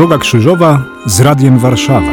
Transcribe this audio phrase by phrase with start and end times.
[0.00, 2.12] Droga Krzyżowa z Radiem Warszawa.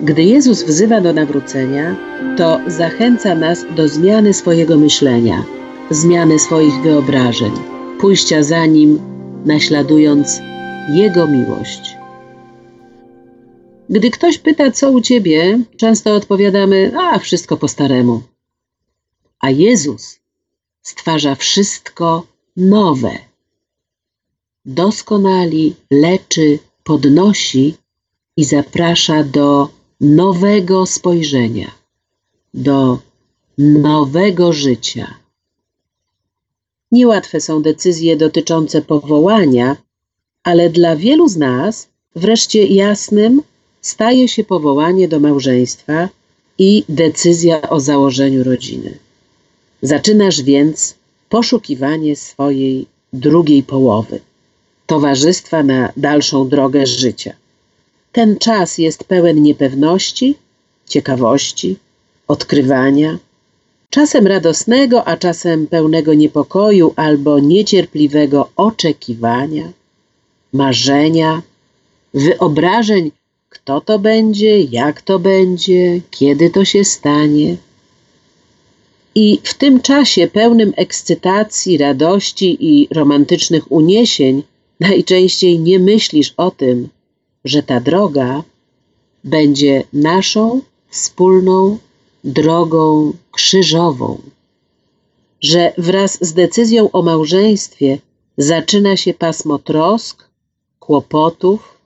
[0.00, 1.96] Gdy Jezus wzywa do nawrócenia,
[2.36, 5.42] to zachęca nas do zmiany swojego myślenia,
[5.90, 7.52] zmiany swoich wyobrażeń,
[8.00, 8.98] pójścia za Nim,
[9.46, 10.40] naśladując
[10.88, 11.99] Jego miłość.
[13.90, 18.22] Gdy ktoś pyta, co u Ciebie, często odpowiadamy, a wszystko po staremu.
[19.40, 20.20] A Jezus
[20.82, 22.26] stwarza wszystko
[22.56, 23.18] nowe.
[24.64, 27.74] Doskonali, leczy, podnosi
[28.36, 29.68] i zaprasza do
[30.00, 31.70] nowego spojrzenia,
[32.54, 32.98] do
[33.58, 35.14] nowego życia.
[36.92, 39.76] Niełatwe są decyzje dotyczące powołania,
[40.42, 43.42] ale dla wielu z nas wreszcie jasnym
[43.80, 46.08] staje się powołanie do małżeństwa
[46.58, 48.98] i decyzja o założeniu rodziny.
[49.82, 50.94] Zaczynasz więc
[51.28, 54.20] poszukiwanie swojej drugiej połowy,
[54.86, 57.32] towarzystwa na dalszą drogę życia.
[58.12, 60.34] Ten czas jest pełen niepewności,
[60.86, 61.76] ciekawości,
[62.28, 63.18] odkrywania,
[63.90, 69.72] czasem radosnego, a czasem pełnego niepokoju albo niecierpliwego oczekiwania,
[70.52, 71.42] marzenia,
[72.14, 73.10] wyobrażeń,
[73.50, 77.56] kto to będzie, jak to będzie, kiedy to się stanie.
[79.14, 84.42] I w tym czasie pełnym ekscytacji, radości i romantycznych uniesień
[84.80, 86.88] najczęściej nie myślisz o tym,
[87.44, 88.42] że ta droga
[89.24, 91.78] będzie naszą wspólną
[92.24, 94.18] drogą krzyżową,
[95.40, 97.98] że wraz z decyzją o małżeństwie
[98.38, 100.28] zaczyna się pasmo trosk,
[100.78, 101.79] kłopotów,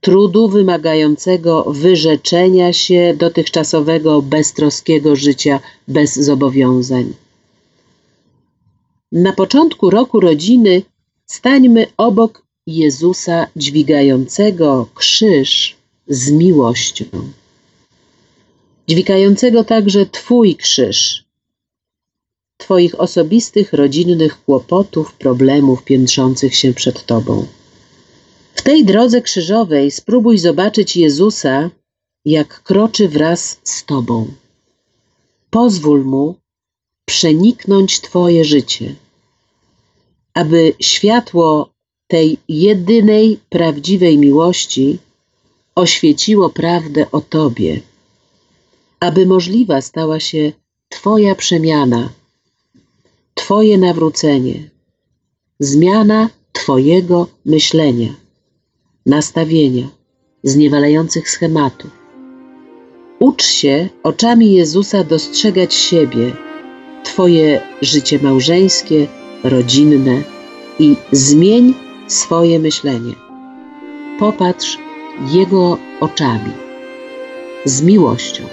[0.00, 7.14] trudu wymagającego wyrzeczenia się dotychczasowego beztroskiego życia bez zobowiązań.
[9.12, 10.82] Na początku roku rodziny
[11.26, 15.76] stańmy obok Jezusa dźwigającego krzyż
[16.08, 17.04] z miłością,
[18.88, 21.24] dźwigającego także Twój krzyż,
[22.56, 27.46] Twoich osobistych, rodzinnych kłopotów, problemów piętrzących się przed Tobą.
[28.58, 31.70] W tej drodze krzyżowej spróbuj zobaczyć Jezusa,
[32.24, 34.26] jak kroczy wraz z Tobą.
[35.50, 36.34] Pozwól Mu
[37.04, 38.94] przeniknąć Twoje życie,
[40.34, 41.70] aby światło
[42.08, 44.98] tej jedynej prawdziwej miłości
[45.74, 47.80] oświeciło prawdę o Tobie,
[49.00, 50.52] aby możliwa stała się
[50.88, 52.12] Twoja przemiana,
[53.34, 54.70] Twoje nawrócenie,
[55.60, 58.27] zmiana Twojego myślenia,
[59.08, 59.88] nastawienia,
[60.42, 61.90] zniewalających schematów.
[63.18, 66.32] Ucz się oczami Jezusa dostrzegać siebie,
[67.04, 69.06] Twoje życie małżeńskie,
[69.44, 70.22] rodzinne
[70.78, 71.74] i zmień
[72.06, 73.14] swoje myślenie.
[74.18, 74.78] Popatrz
[75.32, 76.52] Jego oczami,
[77.64, 78.44] z miłością.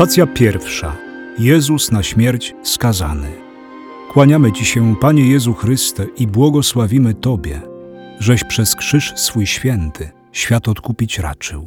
[0.00, 0.96] Stacja pierwsza.
[1.38, 3.28] Jezus na śmierć skazany.
[4.12, 7.60] Kłaniamy Ci się, Panie Jezu Chryste, i błogosławimy Tobie,
[8.18, 11.66] żeś przez krzyż swój święty świat odkupić raczył.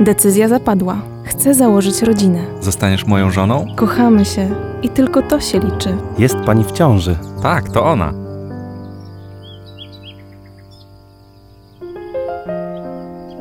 [0.00, 1.02] Decyzja zapadła.
[1.24, 2.44] Chcę założyć rodzinę.
[2.60, 3.66] Zostaniesz moją żoną?
[3.76, 5.96] Kochamy się i tylko to się liczy.
[6.18, 7.16] Jest pani w ciąży.
[7.42, 8.12] Tak, to ona.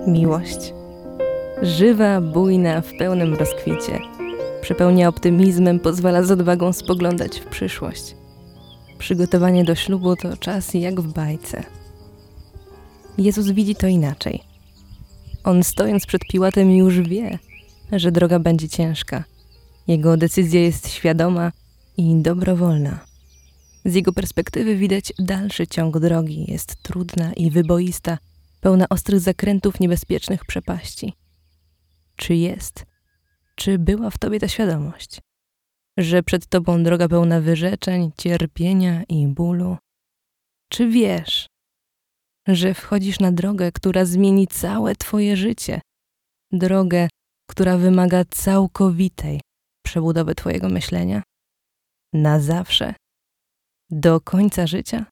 [0.08, 0.74] Miłość.
[1.62, 4.00] Żywa, bujna, w pełnym rozkwicie.
[4.62, 8.16] Przepełnia optymizmem, pozwala z odwagą spoglądać w przyszłość.
[8.98, 11.64] Przygotowanie do ślubu to czas jak w bajce.
[13.18, 14.44] Jezus widzi to inaczej.
[15.44, 17.40] On stojąc przed Piłatem już wie,
[17.92, 19.24] że droga będzie ciężka.
[19.88, 21.52] Jego decyzja jest świadoma
[21.98, 23.00] i dobrowolna.
[23.86, 28.18] Z jego perspektywy widać dalszy ciąg drogi, jest trudna i wyboista,
[28.62, 31.14] pełna ostrych zakrętów niebezpiecznych przepaści.
[32.16, 32.86] Czy jest?
[33.56, 35.22] Czy była w tobie ta świadomość?
[35.98, 39.78] Że przed tobą droga pełna wyrzeczeń, cierpienia i bólu?
[40.70, 41.48] Czy wiesz,
[42.48, 45.82] że wchodzisz na drogę, która zmieni całe twoje życie?
[46.52, 47.08] Drogę,
[47.50, 49.42] która wymaga całkowitej
[49.88, 51.24] przebudowy twojego myślenia?
[52.14, 52.94] Na zawsze?
[53.90, 55.06] Do końca życia?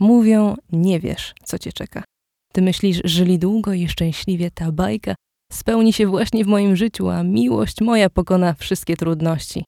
[0.00, 2.04] Mówią, nie wiesz, co cię czeka.
[2.52, 5.14] Ty myślisz, żyli długo i szczęśliwie ta bajka
[5.52, 9.64] spełni się właśnie w moim życiu, a miłość moja pokona wszystkie trudności.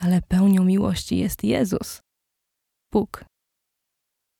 [0.00, 2.00] Ale pełnią miłości jest Jezus.
[2.92, 3.24] Bóg.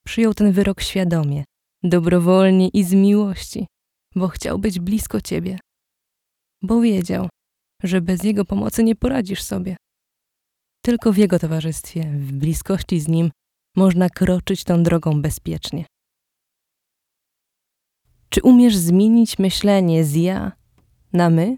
[0.06, 1.44] Przyjął ten wyrok świadomie,
[1.82, 3.66] dobrowolnie i z miłości,
[4.14, 5.58] bo chciał być blisko ciebie.
[6.62, 7.28] Bo wiedział,
[7.82, 9.76] że bez Jego pomocy nie poradzisz sobie.
[10.84, 13.30] Tylko w Jego towarzystwie, w bliskości z Nim,
[13.76, 15.84] można kroczyć tą drogą bezpiecznie.
[18.30, 20.52] Czy umiesz zmienić myślenie z ja
[21.12, 21.56] na my?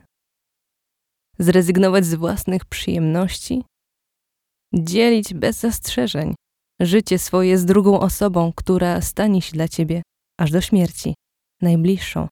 [1.39, 3.65] Zrezygnować z własnych przyjemności?
[4.75, 6.35] Dzielić bez zastrzeżeń
[6.81, 10.03] życie swoje z drugą osobą, która stanie się dla ciebie
[10.41, 11.15] aż do śmierci,
[11.63, 12.29] najbliższą,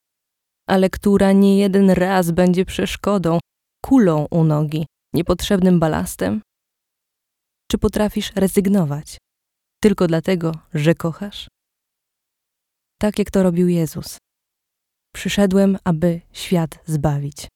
[0.69, 3.39] ale która nie jeden raz będzie przeszkodą,
[3.85, 6.43] kulą u nogi, niepotrzebnym balastem?
[7.71, 9.19] Czy potrafisz rezygnować
[9.83, 11.49] tylko dlatego, że kochasz?
[13.01, 14.19] Tak jak to robił Jezus.
[15.15, 17.49] Przyszedłem, aby świat zbawić.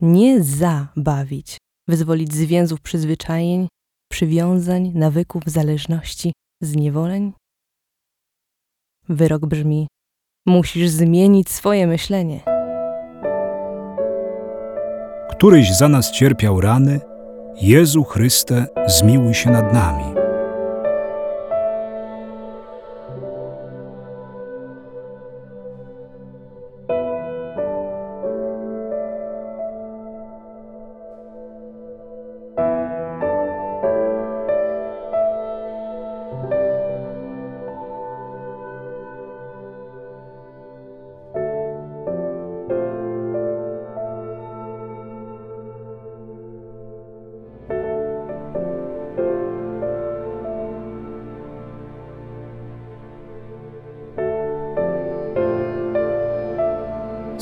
[0.00, 1.58] Nie zabawić,
[1.88, 3.68] wyzwolić z więzów przyzwyczajeń,
[4.10, 7.32] przywiązań, nawyków, zależności, zniewoleń.
[9.08, 9.86] Wyrok brzmi:
[10.46, 12.57] musisz zmienić swoje myślenie.
[15.38, 17.00] Któryś za nas cierpiał rany,
[17.60, 20.04] Jezu Chryste, zmiłuj się nad nami.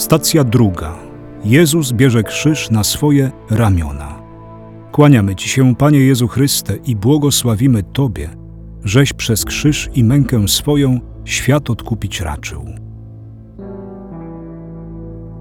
[0.06, 0.94] Stacja druga.
[1.44, 4.22] Jezus bierze krzyż na swoje ramiona.
[4.92, 8.30] Kłaniamy Ci się, Panie Jezu Chryste, i błogosławimy Tobie,
[8.84, 12.66] żeś przez krzyż i mękę swoją świat odkupić raczył.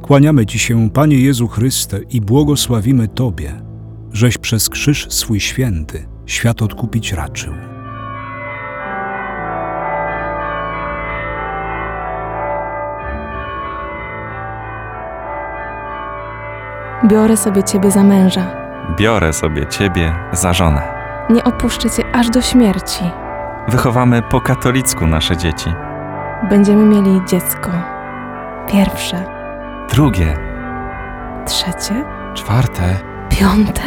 [0.02, 3.62] Kłaniamy Ci się, Panie Jezu Chryste, i błogosławimy Tobie,
[4.14, 7.54] żeś przez krzyż swój święty świat odkupić raczył.
[17.04, 18.46] Biorę sobie Ciebie za męża.
[18.98, 20.82] Biorę sobie ciebie za żonę.
[21.30, 23.04] Nie opuszczę Cię aż do śmierci.
[23.68, 25.74] Wychowamy po katolicku nasze dzieci.
[26.50, 27.72] Będziemy mieli dziecko.
[28.72, 29.24] Pierwsze,
[29.90, 30.38] Drugie,
[31.46, 32.04] trzecie,
[32.34, 32.82] czwarte.
[33.30, 33.82] piąte.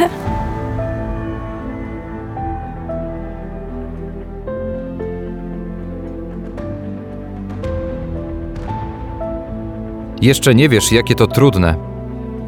[10.23, 11.88] Jeszcze nie wiesz, jakie to trudne.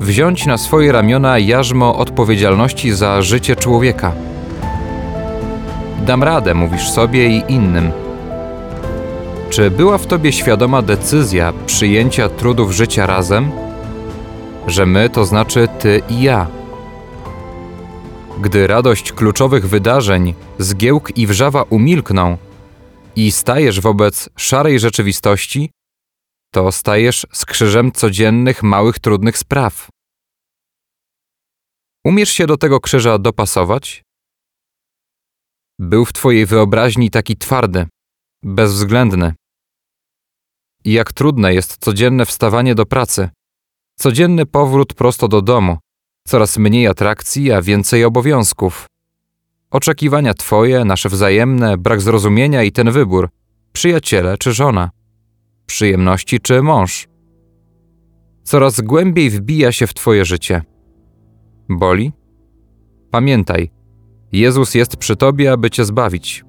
[0.00, 4.12] Wziąć na swoje ramiona jarzmo odpowiedzialności za życie człowieka.
[6.06, 7.90] Dam radę, mówisz sobie i innym.
[9.50, 13.50] Czy była w tobie świadoma decyzja przyjęcia trudów życia razem?
[14.66, 16.46] Że my to znaczy ty i ja.
[18.40, 22.36] Gdy radość kluczowych wydarzeń, zgiełk i wrzawa umilkną
[23.16, 25.70] i stajesz wobec szarej rzeczywistości,
[26.50, 29.88] to stajesz z krzyżem codziennych, małych, trudnych spraw.
[32.04, 34.02] Umiesz się do tego krzyża dopasować?
[35.78, 37.86] Był w twojej wyobraźni taki twardy,
[38.42, 39.34] bezwzględny.
[40.84, 43.30] I jak trudne jest codzienne wstawanie do pracy,
[43.98, 45.78] codzienny powrót prosto do domu,
[46.28, 48.86] coraz mniej atrakcji, a więcej obowiązków.
[49.70, 53.28] Oczekiwania twoje, nasze wzajemne, brak zrozumienia i ten wybór
[53.72, 54.90] przyjaciele czy żona
[55.70, 57.08] przyjemności czy mąż.
[58.42, 60.62] Coraz głębiej wbija się w Twoje życie.
[61.68, 62.12] Boli?
[63.10, 63.70] Pamiętaj,
[64.32, 66.44] Jezus jest przy Tobie, aby Cię zbawić.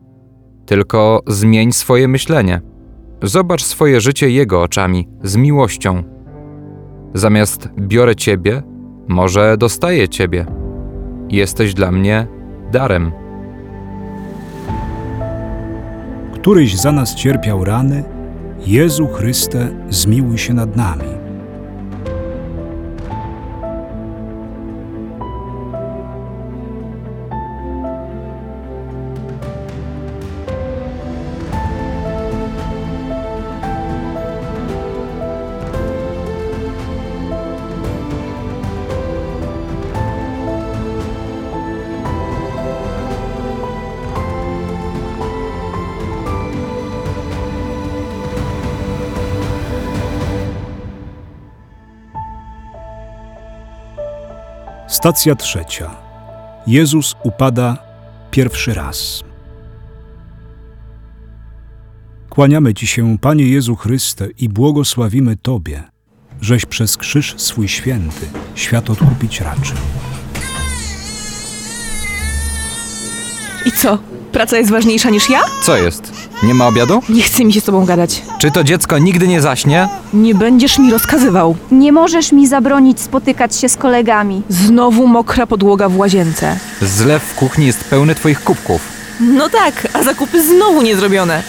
[0.65, 2.61] Tylko zmień swoje myślenie.
[3.23, 6.03] Zobacz swoje życie Jego oczami, z miłością.
[7.13, 8.63] Zamiast biorę Ciebie,
[9.07, 10.45] może dostaję Ciebie.
[11.29, 12.27] Jesteś dla mnie
[12.71, 13.11] darem.
[16.33, 18.20] Któryś za nas cierpiał rany,
[18.65, 21.20] Jezu Chryste, zmiłuj się nad nami.
[55.01, 55.91] Stacja trzecia.
[56.67, 57.77] Jezus upada
[58.31, 59.23] pierwszy raz.
[62.29, 65.83] Kłaniamy Ci się, Panie Jezu Chryste, i błogosławimy Tobie,
[66.41, 69.77] żeś przez krzyż swój święty świat odkupić raczył.
[73.65, 73.97] I co?
[74.31, 75.41] Praca jest ważniejsza niż ja?
[75.63, 76.20] Co jest?
[76.43, 77.01] Nie ma obiadu?
[77.09, 78.23] Nie chce mi się z tobą gadać.
[78.39, 79.89] Czy to dziecko nigdy nie zaśnie?
[80.13, 81.55] Nie będziesz mi rozkazywał.
[81.71, 84.41] Nie możesz mi zabronić spotykać się z kolegami.
[84.49, 86.57] Znowu mokra podłoga w łazience.
[86.81, 88.81] Zlew w kuchni jest pełny twoich kubków.
[89.19, 91.43] No tak, a zakupy znowu nie zrobione.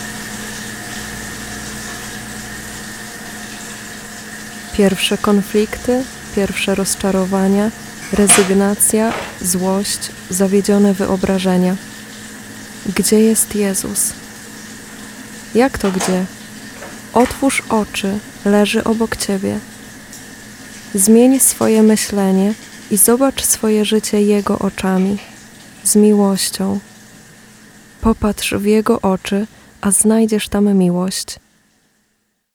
[4.76, 6.04] Pierwsze konflikty,
[6.36, 7.70] pierwsze rozczarowania,
[8.12, 9.98] rezygnacja, złość,
[10.30, 11.76] zawiedzione wyobrażenia.
[12.96, 14.12] Gdzie jest Jezus?
[15.54, 16.26] Jak to gdzie?
[17.12, 19.60] Otwórz oczy, leży obok ciebie.
[20.94, 22.54] Zmień swoje myślenie
[22.90, 25.18] i zobacz swoje życie Jego oczami,
[25.84, 26.80] z miłością.
[28.00, 29.46] Popatrz w Jego oczy,
[29.80, 31.36] a znajdziesz tam miłość.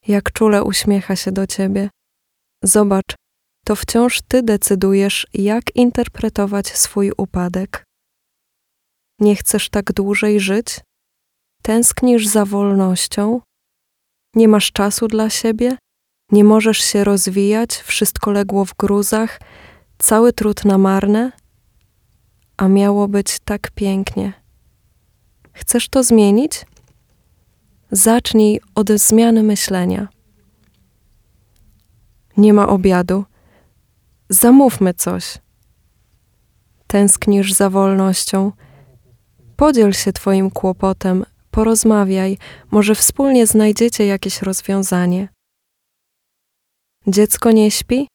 [0.08, 1.89] Jak czule uśmiecha się do ciebie.
[2.63, 3.16] Zobacz,
[3.66, 7.84] to wciąż ty decydujesz, jak interpretować swój upadek.
[9.20, 10.80] Nie chcesz tak dłużej żyć?
[11.61, 13.41] Tęsknisz za wolnością?
[14.35, 15.77] Nie masz czasu dla siebie?
[16.31, 19.39] Nie możesz się rozwijać, wszystko legło w gruzach,
[19.97, 21.31] cały trud na marne?
[22.57, 24.33] A miało być tak pięknie.
[25.53, 26.65] Chcesz to zmienić?
[27.91, 30.07] Zacznij od zmiany myślenia.
[32.37, 33.25] Nie ma obiadu.
[34.29, 35.37] Zamówmy coś.
[36.87, 38.51] Tęsknisz za wolnością.
[39.55, 41.25] Podziel się Twoim kłopotem,
[41.57, 42.37] porozmawiaj,
[42.71, 45.29] może wspólnie znajdziecie jakieś rozwiązanie.
[47.07, 48.07] Dziecko nie śpi?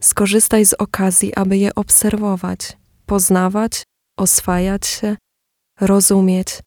[0.00, 3.82] Skorzystaj z okazji, aby je obserwować, poznawać,
[4.18, 5.16] oswajać się,
[5.80, 6.60] rozumieć.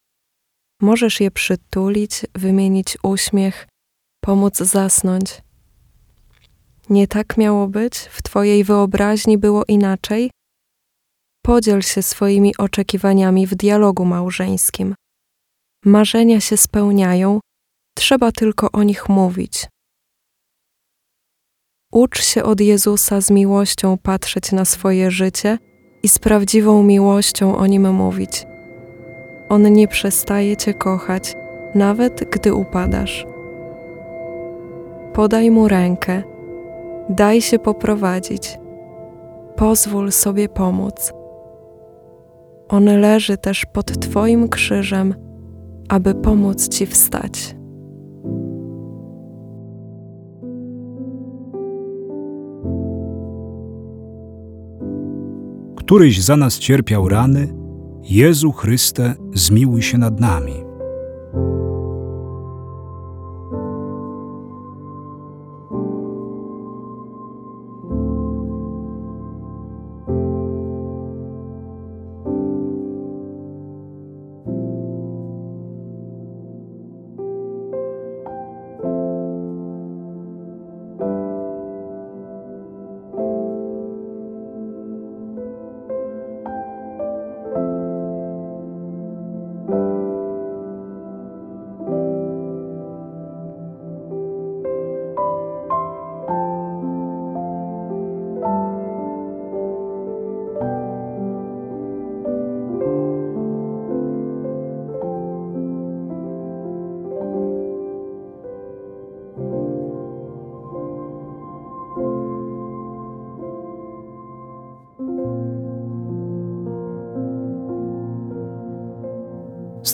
[0.82, 3.66] Możesz je przytulić, wymienić uśmiech,
[4.24, 5.42] pomóc zasnąć.
[6.90, 7.94] Nie tak miało być?
[7.94, 10.30] W Twojej wyobraźni było inaczej?
[11.44, 14.94] Podziel się swoimi oczekiwaniami w dialogu małżeńskim.
[15.86, 17.40] Marzenia się spełniają,
[17.96, 19.66] trzeba tylko o nich mówić.
[21.92, 25.58] Ucz się od Jezusa z miłością patrzeć na swoje życie
[26.02, 28.46] i z prawdziwą miłością o nim mówić.
[29.48, 31.34] On nie przestaje Cię kochać,
[31.74, 33.26] nawet gdy upadasz.
[35.12, 36.22] Podaj mu rękę,
[37.08, 38.58] daj się poprowadzić,
[39.56, 41.12] pozwól sobie pomóc.
[42.68, 45.23] On leży też pod Twoim krzyżem,
[45.88, 47.56] aby pomóc Ci wstać.
[55.76, 57.54] Któryś za nas cierpiał rany,
[58.02, 60.63] Jezu Chryste, zmiłuj się nad nami.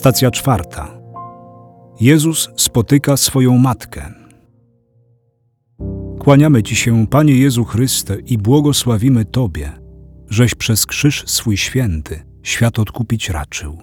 [0.01, 0.87] Stacja czwarta.
[1.99, 4.13] Jezus spotyka swoją matkę.
[6.19, 9.71] Kłaniamy Ci się, Panie Jezu Chryste, i błogosławimy Tobie,
[10.29, 13.77] żeś przez krzyż swój święty świat odkupić raczył.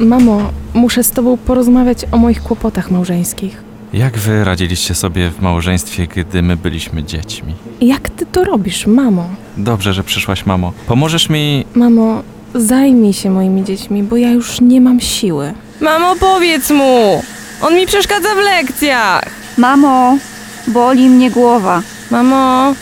[0.00, 3.67] Mamo, muszę z tobą porozmawiać o moich kłopotach małżeńskich.
[3.92, 7.54] Jak wy radziliście sobie w małżeństwie, gdy my byliśmy dziećmi?
[7.80, 9.28] Jak ty to robisz, mamo?
[9.56, 10.72] Dobrze, że przyszłaś, mamo.
[10.86, 11.64] Pomożesz mi.
[11.74, 12.22] Mamo,
[12.54, 15.52] zajmij się moimi dziećmi, bo ja już nie mam siły.
[15.80, 17.22] Mamo, powiedz mu!
[17.62, 19.24] On mi przeszkadza w lekcjach!
[19.58, 20.18] Mamo,
[20.66, 21.82] boli mnie głowa.
[22.10, 22.74] Mamo,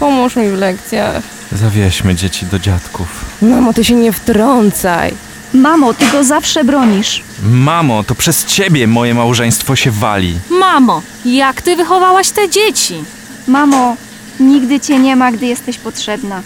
[0.00, 1.22] pomóż mi w lekcjach.
[1.52, 3.24] Zawieźmy dzieci do dziadków.
[3.42, 5.14] Mamo, ty się nie wtrącaj.
[5.54, 7.22] Mamo, ty go zawsze bronisz.
[7.42, 10.38] Mamo, to przez ciebie moje małżeństwo się wali.
[10.50, 13.04] Mamo, jak ty wychowałaś te dzieci?
[13.48, 13.96] Mamo,
[14.40, 16.42] nigdy cię nie ma, gdy jesteś potrzebna.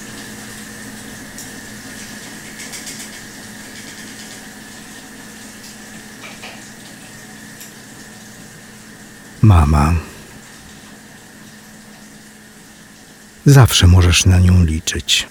[9.42, 9.94] Mama.
[13.46, 15.28] Zawsze możesz na nią liczyć.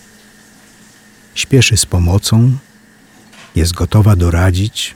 [1.36, 2.52] Śpieszy z pomocą,
[3.56, 4.96] jest gotowa doradzić.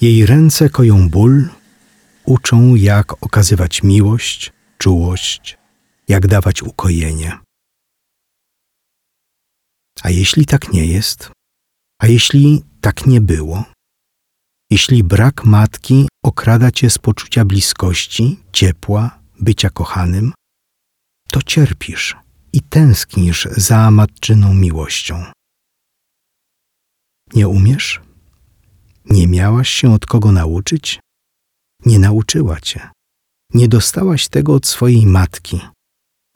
[0.00, 1.48] Jej ręce koją ból,
[2.24, 5.58] uczą, jak okazywać miłość, czułość,
[6.08, 7.38] jak dawać ukojenie.
[10.02, 11.30] A jeśli tak nie jest,
[12.02, 13.64] a jeśli tak nie było,
[14.70, 20.32] jeśli brak matki okrada cię z poczucia bliskości, ciepła, bycia kochanym,
[21.30, 22.16] to cierpisz
[22.52, 25.24] i tęsknisz za matczyną miłością.
[27.34, 28.00] Nie umiesz?
[29.04, 31.00] Nie miałaś się od kogo nauczyć?
[31.86, 32.90] Nie nauczyła cię.
[33.54, 35.60] Nie dostałaś tego od swojej matki.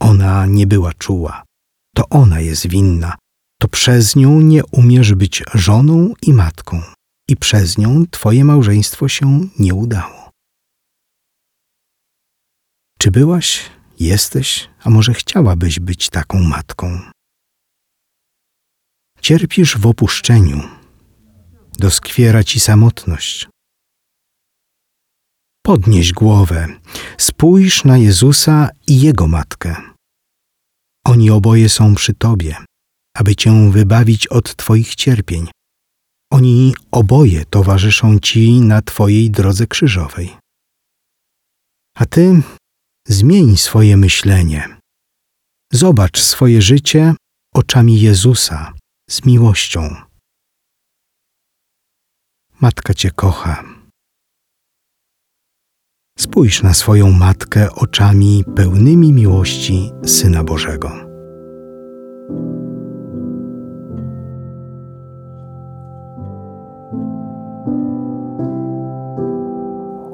[0.01, 1.45] Ona nie była czuła.
[1.95, 3.17] To ona jest winna.
[3.61, 6.83] To przez nią nie umiesz być żoną i matką
[7.29, 10.31] i przez nią twoje małżeństwo się nie udało.
[12.99, 13.71] Czy byłaś,
[14.01, 17.01] jesteś, a może chciałabyś być taką matką?
[19.21, 20.80] Cierpisz w opuszczeniu,
[21.81, 23.49] doskwiera ci samotność.
[25.63, 26.67] Podnieś głowę,
[27.19, 29.77] spójrz na Jezusa i Jego matkę.
[31.07, 32.57] Oni oboje są przy Tobie,
[33.17, 35.49] aby Cię wybawić od Twoich cierpień.
[36.33, 40.37] Oni oboje towarzyszą Ci na Twojej drodze krzyżowej.
[41.97, 42.43] A Ty
[43.09, 44.77] zmień swoje myślenie.
[45.73, 47.15] Zobacz swoje życie
[47.55, 48.73] oczami Jezusa
[49.11, 50.10] z miłością.
[52.63, 53.65] Matka Cię kocha.
[56.19, 60.93] Spójrz na swoją matkę oczami pełnymi miłości Syna Bożego.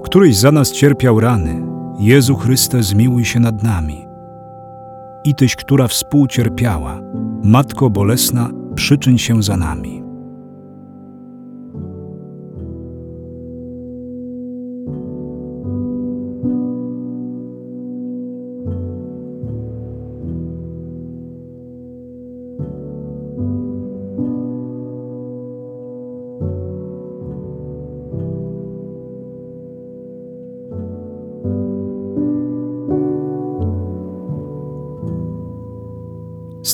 [0.04, 1.66] Któryś za nas cierpiał rany,
[1.98, 4.06] Jezu Chryste, zmiłuj się nad nami.
[5.24, 7.00] I Tyś, która współcierpiała,
[7.44, 10.05] Matko Bolesna, przyczyn się za nami.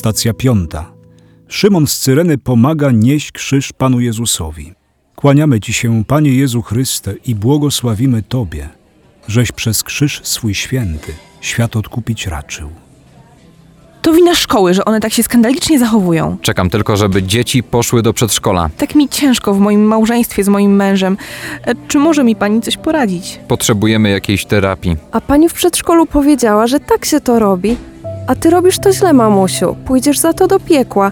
[0.03, 0.91] Stacja piąta.
[1.47, 4.73] Szymon z Cyreny pomaga nieść krzyż Panu Jezusowi.
[5.15, 8.69] Kłaniamy Ci się, Panie Jezu Chryste, i błogosławimy Tobie,
[9.27, 12.69] żeś przez krzyż swój święty świat odkupić raczył.
[14.01, 16.37] To wina szkoły, że one tak się skandalicznie zachowują.
[16.41, 18.69] Czekam tylko, żeby dzieci poszły do przedszkola.
[18.77, 21.17] Tak mi ciężko w moim małżeństwie z moim mężem.
[21.65, 23.39] E, Czy może mi pani coś poradzić?
[23.47, 24.95] Potrzebujemy jakiejś terapii.
[25.11, 27.77] A pani w przedszkolu powiedziała, że tak się to robi.
[28.27, 29.75] A ty robisz to źle, mamusiu.
[29.85, 31.11] Pójdziesz za to do piekła.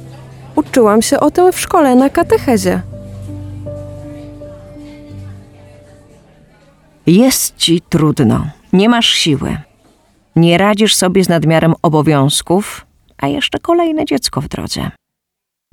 [0.56, 2.82] Uczyłam się o tym w szkole na katechezie.
[7.08, 9.58] Jest ci trudno, nie masz siły.
[10.36, 12.86] Nie radzisz sobie z nadmiarem obowiązków,
[13.18, 14.92] a jeszcze kolejne dziecko w drodze.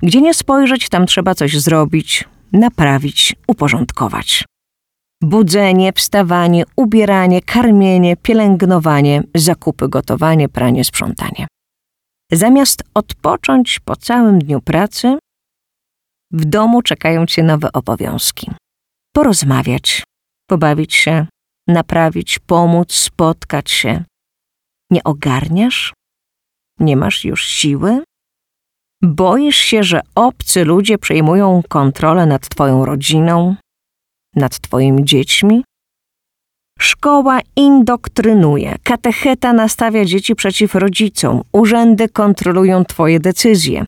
[0.03, 2.23] Gdzie nie spojrzeć, tam trzeba coś zrobić,
[2.53, 4.45] naprawić, uporządkować.
[5.23, 11.47] Budzenie, wstawanie, ubieranie, karmienie, pielęgnowanie, zakupy, gotowanie, pranie, sprzątanie.
[12.31, 15.17] Zamiast odpocząć po całym dniu pracy,
[16.31, 18.51] w domu czekają cię nowe obowiązki.
[19.13, 20.03] Porozmawiać,
[20.49, 21.27] pobawić się,
[21.67, 24.03] naprawić, pomóc, spotkać się.
[24.91, 25.93] Nie ogarniasz?
[26.79, 28.03] Nie masz już siły?
[29.01, 33.55] Boisz się, że obcy ludzie przejmują kontrolę nad twoją rodziną,
[34.35, 35.63] nad twoimi dziećmi?
[36.79, 43.85] Szkoła indoktrynuje, katecheta nastawia dzieci przeciw rodzicom, urzędy kontrolują twoje decyzje.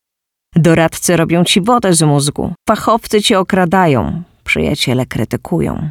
[0.56, 5.90] Doradcy robią ci wodę z mózgu, fachowcy cię okradają, przyjaciele krytykują.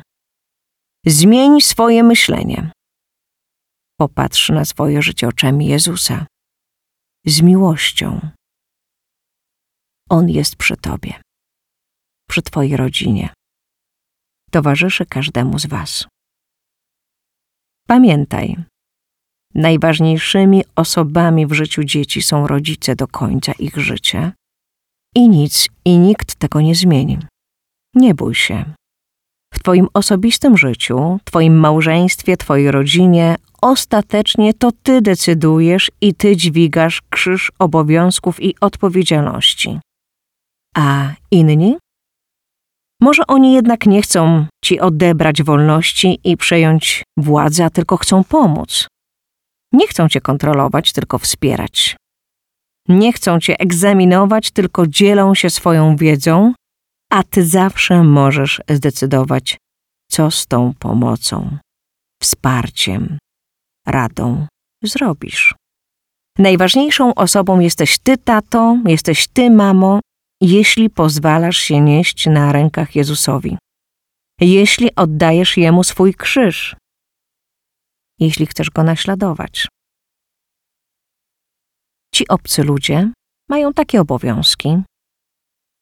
[1.07, 2.71] Zmień swoje myślenie.
[3.99, 6.27] Popatrz na swoje życie oczami Jezusa.
[7.27, 8.21] Z miłością.
[10.11, 11.21] On jest przy tobie,
[12.29, 13.29] przy twojej rodzinie.
[14.51, 16.07] Towarzyszy każdemu z was.
[17.87, 18.57] Pamiętaj,
[19.55, 24.33] najważniejszymi osobami w życiu dzieci są rodzice do końca ich życia
[25.15, 27.19] i nic i nikt tego nie zmieni.
[27.95, 28.65] Nie bój się.
[29.55, 37.03] W Twoim osobistym życiu, Twoim małżeństwie, Twojej rodzinie, ostatecznie to Ty decydujesz i Ty dźwigasz
[37.11, 39.81] krzyż obowiązków i odpowiedzialności.
[40.77, 41.77] A inni?
[43.01, 48.89] Może oni jednak nie chcą Ci odebrać wolności i przejąć władzy, a tylko chcą pomóc.
[49.73, 51.97] Nie chcą Cię kontrolować, tylko wspierać.
[52.89, 56.53] Nie chcą Cię egzaminować, tylko dzielą się swoją wiedzą,
[57.11, 59.57] a Ty zawsze możesz zdecydować,
[60.11, 61.59] co z tą pomocą,
[62.23, 63.19] wsparciem,
[63.87, 64.47] radą
[64.85, 65.55] zrobisz.
[66.39, 70.01] Najważniejszą osobą jesteś Ty, tato, jesteś Ty, mamo,
[70.41, 73.59] jeśli pozwalasz się nieść na rękach Jezusowi.
[74.41, 76.77] Jeśli oddajesz Jemu swój krzyż.
[78.19, 79.69] Jeśli chcesz Go naśladować.
[82.15, 83.13] Ci obcy ludzie
[83.49, 84.83] mają takie obowiązki.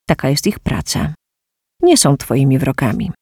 [0.08, 1.14] Taka jest ich praca.
[1.82, 3.12] Nie są Twoimi wrogami.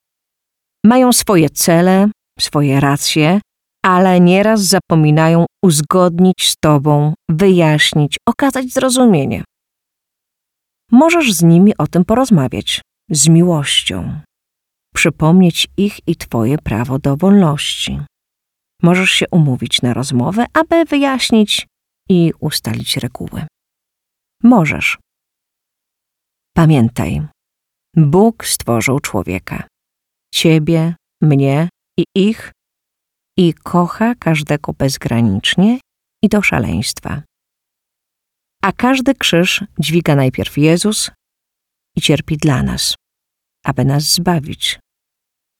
[0.85, 3.41] Mają swoje cele, swoje racje,
[3.85, 9.45] ale nieraz zapominają uzgodnić z Tobą, wyjaśnić, okazać zrozumienie.
[10.93, 14.21] Możesz z nimi o tym porozmawiać, z miłością,
[14.95, 18.01] przypomnieć ich i Twoje prawo do wolności.
[18.83, 21.67] Możesz się umówić na rozmowę, aby wyjaśnić
[22.09, 23.47] i ustalić reguły.
[24.43, 24.99] Możesz.
[26.57, 27.27] Pamiętaj,
[27.97, 29.69] Bóg stworzył człowieka,
[30.35, 31.69] ciebie, mnie
[31.99, 32.53] i ich
[33.39, 35.79] i kocha każdego bezgranicznie
[36.23, 37.23] i do szaleństwa.
[38.67, 41.11] A każdy krzyż dźwiga najpierw Jezus
[41.97, 42.95] i cierpi dla nas,
[43.65, 44.79] aby nas zbawić.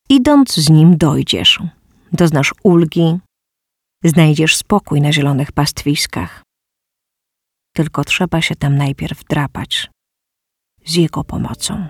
[0.09, 1.59] Idąc z nim dojdziesz,
[2.13, 3.19] doznasz ulgi,
[4.03, 6.43] znajdziesz spokój na zielonych pastwiskach.
[7.75, 9.89] Tylko trzeba się tam najpierw drapać
[10.85, 11.87] z jego pomocą.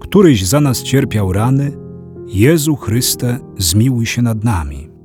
[0.00, 1.85] Któryś za nas cierpiał rany,
[2.28, 4.95] Jezu Chryste, zmiłuj się nad nami.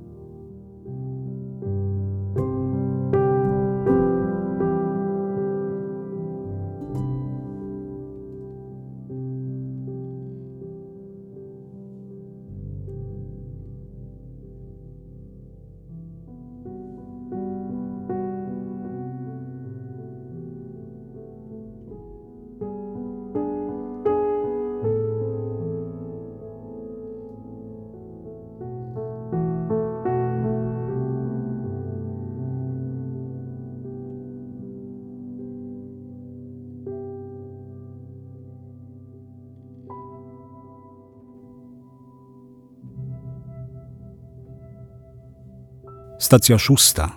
[46.31, 47.09] Stacja szósta.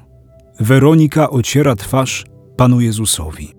[0.60, 2.24] Weronika ociera twarz
[2.56, 3.52] Panu Jezusowi.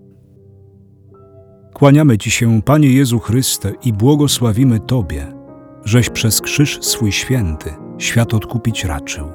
[1.74, 5.28] Kłaniamy Ci się, Panie Jezu Chryste, i błogosławimy Tobie,
[5.86, 9.28] żeś przez krzyż swój święty świat odkupić raczył.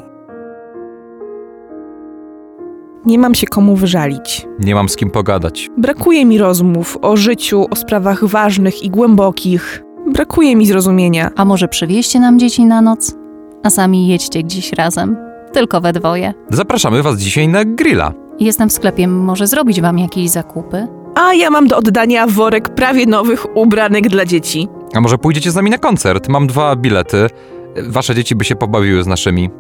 [3.07, 4.47] Nie mam się komu wyżalić.
[4.59, 5.71] Nie mam z kim pogadać.
[5.79, 9.83] Brakuje mi rozmów o życiu, o sprawach ważnych i głębokich.
[10.13, 11.31] Brakuje mi zrozumienia.
[11.37, 13.17] A może przywieźcie nam dzieci na noc?
[13.63, 15.30] A sami jedźcie gdzieś razem.
[15.53, 16.35] Tylko we dwoje.
[16.51, 18.13] Zapraszamy Was dzisiaj na grilla.
[18.39, 20.87] Jestem w sklepie, może zrobić wam jakieś zakupy?
[21.15, 24.69] A ja mam do oddania worek prawie nowych ubranek dla dzieci.
[24.95, 26.29] A może pójdziecie z nami na koncert?
[26.29, 27.27] Mam dwa bilety.
[27.89, 29.51] Wasze dzieci by się pobawiły z naszymi.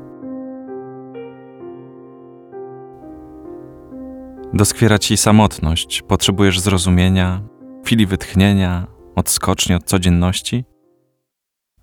[4.52, 7.40] Doskwiera ci samotność, potrzebujesz zrozumienia,
[7.84, 10.64] chwili wytchnienia, odskoczni od codzienności?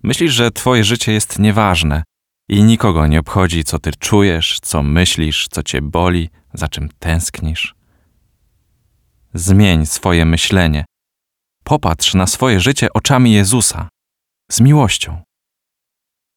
[0.02, 2.02] Myślisz, że twoje życie jest nieważne
[2.48, 7.74] i nikogo nie obchodzi, co ty czujesz, co myślisz, co cię boli, za czym tęsknisz?
[9.34, 10.84] Zmień swoje myślenie.
[11.64, 13.88] Popatrz na swoje życie oczami Jezusa,
[14.50, 15.22] z miłością.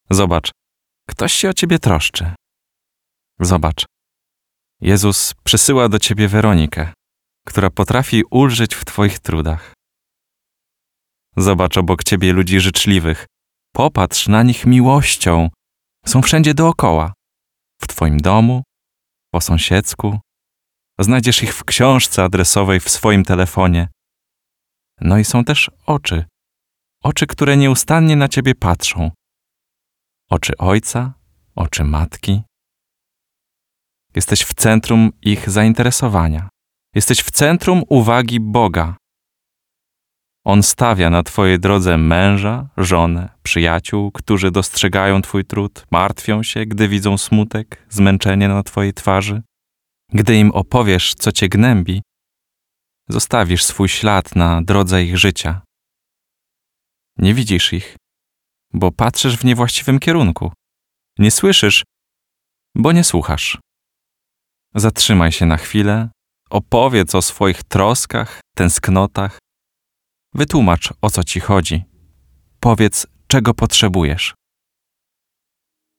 [0.10, 0.52] Zobacz,
[1.10, 2.34] ktoś się o ciebie troszczy.
[3.40, 3.86] Zobacz,
[4.82, 6.94] Jezus przysyła do ciebie Weronikę,
[7.48, 9.74] która potrafi ulżyć w twoich trudach.
[11.38, 13.26] Zobacz obok ciebie ludzi życzliwych.
[13.74, 15.50] Popatrz na nich miłością.
[16.06, 17.14] Są wszędzie dookoła.
[17.82, 18.64] W twoim domu,
[19.34, 20.20] po sąsiedzku.
[21.00, 23.88] Znajdziesz ich w książce adresowej w swoim telefonie.
[25.02, 26.26] No i są też oczy.
[27.04, 29.12] Oczy, które nieustannie na ciebie patrzą.
[30.30, 31.14] Oczy ojca,
[31.56, 32.42] oczy matki.
[34.16, 36.50] Jesteś w centrum ich zainteresowania.
[36.96, 38.98] Jesteś w centrum uwagi Boga.
[40.46, 46.88] On stawia na Twojej drodze męża, żonę, przyjaciół, którzy dostrzegają Twój trud, martwią się, gdy
[46.88, 49.42] widzą smutek, zmęczenie na Twojej twarzy.
[50.14, 52.02] Gdy im opowiesz, co cię gnębi,
[53.10, 55.62] zostawisz swój ślad na drodze ich życia.
[57.18, 57.96] Nie widzisz ich,
[58.74, 60.52] bo patrzysz w niewłaściwym kierunku.
[61.20, 61.84] Nie słyszysz,
[62.76, 63.60] bo nie słuchasz.
[64.76, 66.10] Zatrzymaj się na chwilę,
[66.50, 69.40] opowiedz o swoich troskach, tęsknotach.
[70.34, 71.84] Wytłumacz, o co ci chodzi.
[72.60, 74.36] Powiedz, czego potrzebujesz.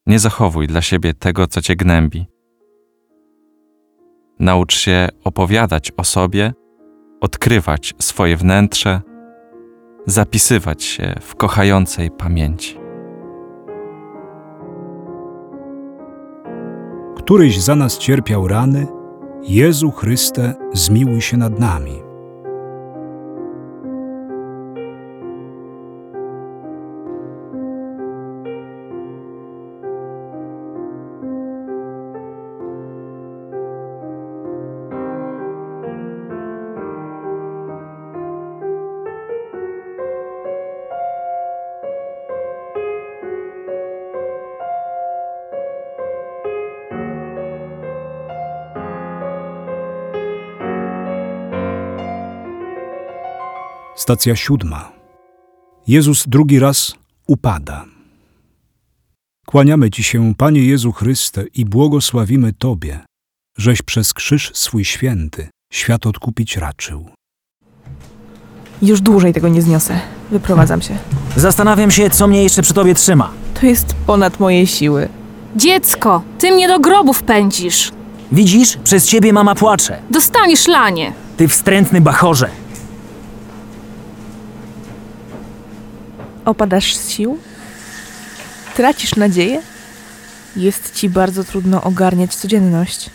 [0.06, 2.26] Nie zachowuj dla siebie tego, co cię gnębi.
[4.38, 6.52] Naucz się opowiadać o sobie,
[7.20, 9.00] odkrywać swoje wnętrze,
[10.06, 12.78] zapisywać się w kochającej pamięci.
[17.16, 18.86] Któryś za nas cierpiał rany,
[19.42, 22.01] Jezu Chryste, zmiłuj się nad nami.
[54.02, 54.92] Stacja siódma.
[55.86, 56.94] Jezus drugi raz
[57.26, 57.84] upada.
[59.46, 63.00] Kłaniamy Ci się, Panie Jezu Chryste, i błogosławimy Tobie,
[63.58, 67.10] żeś przez krzyż swój święty świat odkupić raczył.
[68.82, 70.00] Już dłużej tego nie zniosę.
[70.30, 70.98] Wyprowadzam się.
[71.36, 73.30] Zastanawiam się, co mnie jeszcze przy tobie trzyma.
[73.60, 75.08] To jest ponad moje siły.
[75.56, 77.92] Dziecko, ty mnie do grobów pędzisz.
[78.32, 79.98] Widzisz, przez ciebie mama płacze.
[80.10, 81.12] Dostaniesz lanie.
[81.36, 82.61] Ty wstrętny bachorze.
[86.44, 87.38] Opadasz z sił?
[88.74, 89.62] Tracisz nadzieję?
[90.56, 93.10] Jest ci bardzo trudno ogarniać codzienność.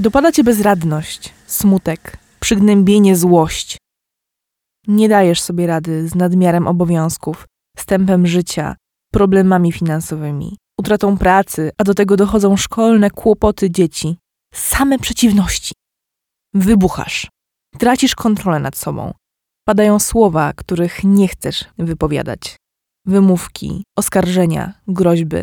[0.00, 3.76] Dopada cię bezradność, smutek, przygnębienie, złość.
[4.86, 7.46] Nie dajesz sobie rady z nadmiarem obowiązków,
[7.78, 8.76] z tempem życia,
[9.12, 14.16] problemami finansowymi, utratą pracy, a do tego dochodzą szkolne kłopoty dzieci.
[14.54, 15.72] Same przeciwności.
[16.54, 17.28] Wybuchasz.
[17.78, 19.12] Tracisz kontrolę nad sobą.
[19.70, 22.56] Padają słowa, których nie chcesz wypowiadać.
[23.06, 25.36] Wymówki, oskarżenia, groźby.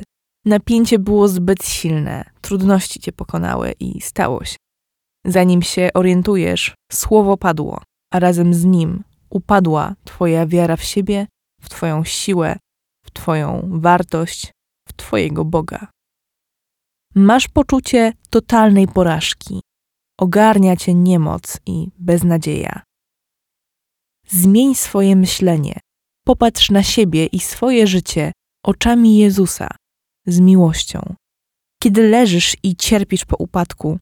[0.45, 4.55] Napięcie było zbyt silne, trudności cię pokonały i stało się.
[5.25, 7.81] Zanim się orientujesz, słowo padło,
[8.13, 11.27] a razem z nim upadła Twoja wiara w siebie,
[11.61, 12.57] w Twoją siłę,
[13.05, 14.51] w Twoją wartość,
[14.87, 15.87] w Twojego Boga.
[17.15, 19.61] Masz poczucie totalnej porażki,
[20.19, 22.86] ogarnia Cię niemoc i beznadzieja.
[24.29, 25.79] Zmień swoje myślenie,
[26.25, 28.31] popatrz na siebie i swoje życie
[28.63, 29.67] oczami Jezusa,
[30.25, 31.15] z miłością.
[31.81, 33.99] Kiedy leżysz i cierpisz po upadku,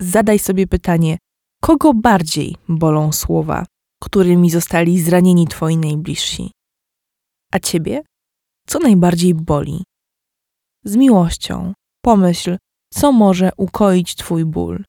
[0.00, 1.18] zadaj sobie pytanie,
[1.62, 3.66] kogo bardziej bolą słowa,
[4.02, 6.50] którymi zostali zranieni twoi najbliżsi?
[7.52, 8.02] A ciebie?
[8.66, 9.84] Co najbardziej boli?
[10.84, 12.56] Z miłością pomyśl,
[12.92, 14.84] co może ukoić twój ból,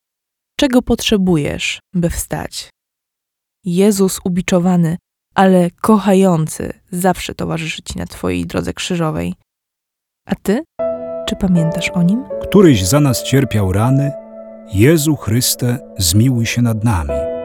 [0.59, 2.69] czego potrzebujesz, by wstać.
[3.65, 4.97] Jezus ubiczowany,
[5.35, 9.33] ale kochający zawsze towarzyszy ci na twojej drodze krzyżowej.
[10.25, 10.63] A ty?
[11.27, 12.23] Czy pamiętasz o nim?
[12.41, 14.11] Któryś za nas cierpiał rany,
[14.73, 17.38] Jezu Chryste, zmiłuj się nad nami.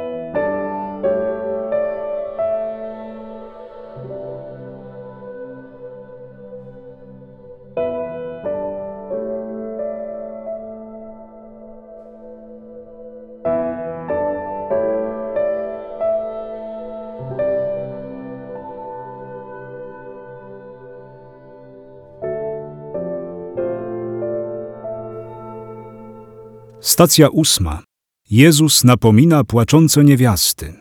[26.95, 27.83] Stacja ósma.
[28.31, 30.75] Jezus napomina płaczące niewiasty.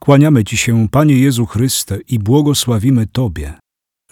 [0.00, 3.54] Kłaniamy Ci się, Panie Jezu Chryste, i błogosławimy Tobie,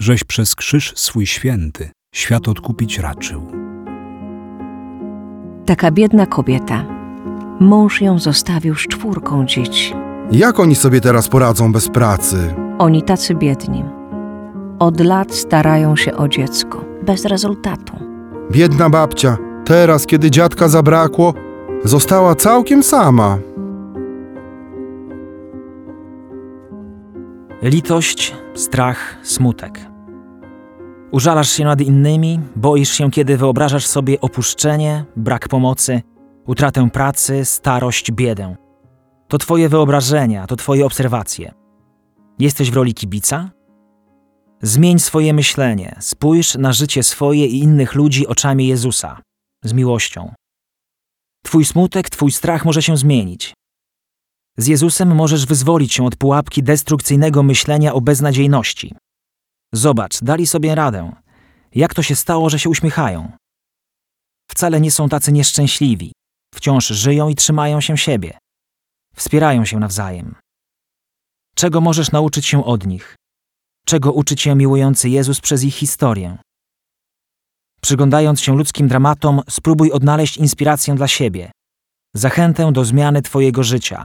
[0.00, 3.46] żeś przez krzyż swój święty świat odkupić raczył.
[5.66, 6.85] Taka biedna kobieta.
[7.61, 9.94] Mąż ją zostawił z czwórką dzieci.
[10.33, 12.54] Jak oni sobie teraz poradzą bez pracy?
[12.78, 13.85] Oni tacy biedni.
[14.78, 17.92] Od lat starają się o dziecko, bez rezultatu.
[18.50, 21.35] Biedna babcia, teraz kiedy dziadka zabrakło,
[21.85, 23.38] została całkiem sama.
[27.62, 29.81] Litość, strach, smutek.
[31.11, 36.03] Użalasz się nad innymi, boisz się, kiedy wyobrażasz sobie opuszczenie, brak pomocy,
[36.46, 38.57] utratę pracy, starość, biedę.
[39.29, 41.53] To twoje wyobrażenia, to twoje obserwacje.
[42.38, 43.51] Jesteś w roli kibica?
[44.62, 49.20] Zmień swoje myślenie, spójrz na życie swoje i innych ludzi oczami Jezusa,
[49.64, 50.35] z miłością.
[51.44, 53.55] Twój smutek, twój strach może się zmienić.
[54.59, 58.94] Z Jezusem możesz wyzwolić się od pułapki destrukcyjnego myślenia o beznadziejności.
[59.73, 61.12] Zobacz, dali sobie radę.
[61.75, 63.33] Jak to się stało, że się uśmiechają?
[64.51, 66.12] Wcale nie są tacy nieszczęśliwi.
[66.55, 68.38] Wciąż żyją i trzymają się siebie.
[69.16, 70.35] Wspierają się nawzajem.
[71.55, 73.16] Czego możesz nauczyć się od nich?
[73.87, 76.38] Czego uczy cię miłujący Jezus przez ich historię?
[77.81, 81.51] Przyglądając się ludzkim dramatom, spróbuj odnaleźć inspirację dla siebie,
[82.14, 84.03] zachętę do zmiany Twojego życia,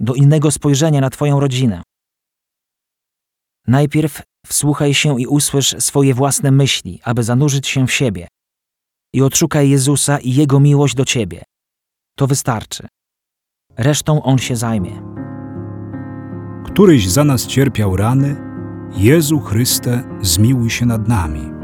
[0.00, 1.82] do innego spojrzenia na Twoją rodzinę.
[3.66, 8.28] Najpierw wsłuchaj się i usłysz swoje własne myśli, aby zanurzyć się w siebie.
[9.12, 11.42] I odszukaj Jezusa i Jego miłość do Ciebie.
[12.16, 12.88] To wystarczy.
[13.76, 15.02] Resztą On się zajmie.
[16.66, 18.36] Któryś za nas cierpiał rany,
[18.96, 21.55] Jezu Chryste, zmiłuj się nad nami.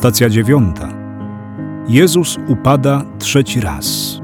[0.00, 0.88] Stacja dziewiąta.
[1.88, 4.18] Jezus upada trzeci raz.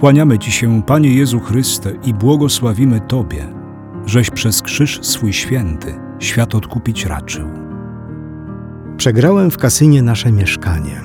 [0.00, 3.46] Kłaniamy Ci się, Panie Jezu Chryste, i błogosławimy Tobie,
[4.06, 7.48] żeś przez krzyż swój święty świat odkupić raczył.
[8.96, 11.00] Przegrałem w kasynie nasze mieszkanie.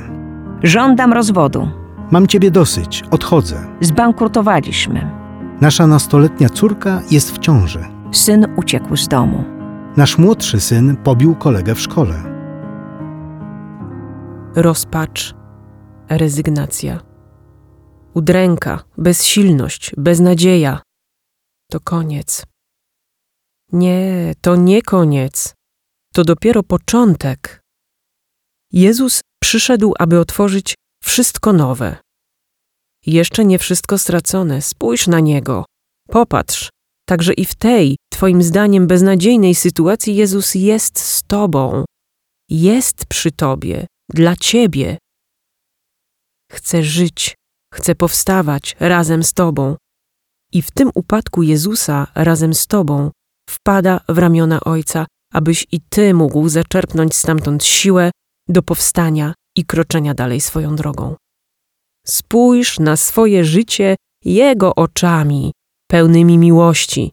[0.63, 1.67] Żądam rozwodu.
[2.11, 3.67] Mam ciebie dosyć, odchodzę.
[3.81, 5.11] Zbankrutowaliśmy.
[5.61, 7.85] Nasza nastoletnia córka jest w ciąży.
[8.11, 9.43] Syn uciekł z domu.
[9.97, 12.32] Nasz młodszy syn pobił kolegę w szkole.
[14.55, 15.33] Rozpacz,
[16.09, 17.01] rezygnacja,
[18.13, 20.81] udręka, bezsilność, beznadzieja.
[21.71, 22.43] To koniec.
[23.71, 25.53] Nie, to nie koniec.
[26.13, 27.61] To dopiero początek.
[28.71, 31.97] Jezus przyszedł, aby otworzyć wszystko nowe.
[33.05, 34.61] Jeszcze nie wszystko stracone.
[34.61, 35.65] Spójrz na Niego.
[36.07, 36.69] Popatrz.
[37.05, 41.85] Także i w tej, Twoim zdaniem, beznadziejnej sytuacji Jezus jest z Tobą.
[42.49, 44.97] Jest przy Tobie dla Ciebie.
[46.51, 47.35] Chcę żyć,
[47.73, 49.75] chcę powstawać razem z Tobą.
[50.51, 53.11] I w tym upadku Jezusa razem z Tobą
[53.49, 58.11] wpada w ramiona Ojca, abyś i Ty mógł zaczerpnąć stamtąd siłę
[58.49, 61.15] do powstania i kroczenia dalej swoją drogą.
[62.07, 63.95] Spójrz na swoje życie
[64.25, 65.51] Jego oczami,
[65.87, 67.11] pełnymi miłości.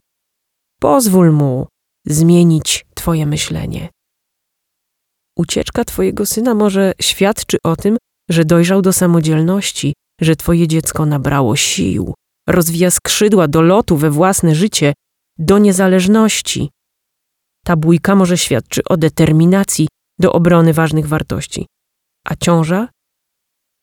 [0.80, 1.66] Pozwól Mu
[2.06, 3.88] zmienić Twoje myślenie.
[5.40, 7.96] Ucieczka Twojego syna może świadczy o tym,
[8.30, 12.14] że dojrzał do samodzielności, że Twoje dziecko nabrało sił,
[12.48, 14.92] rozwija skrzydła do lotu we własne życie,
[15.38, 16.70] do niezależności.
[17.64, 21.66] Ta bójka może świadczy o determinacji do obrony ważnych wartości.
[22.24, 22.88] A ciąża?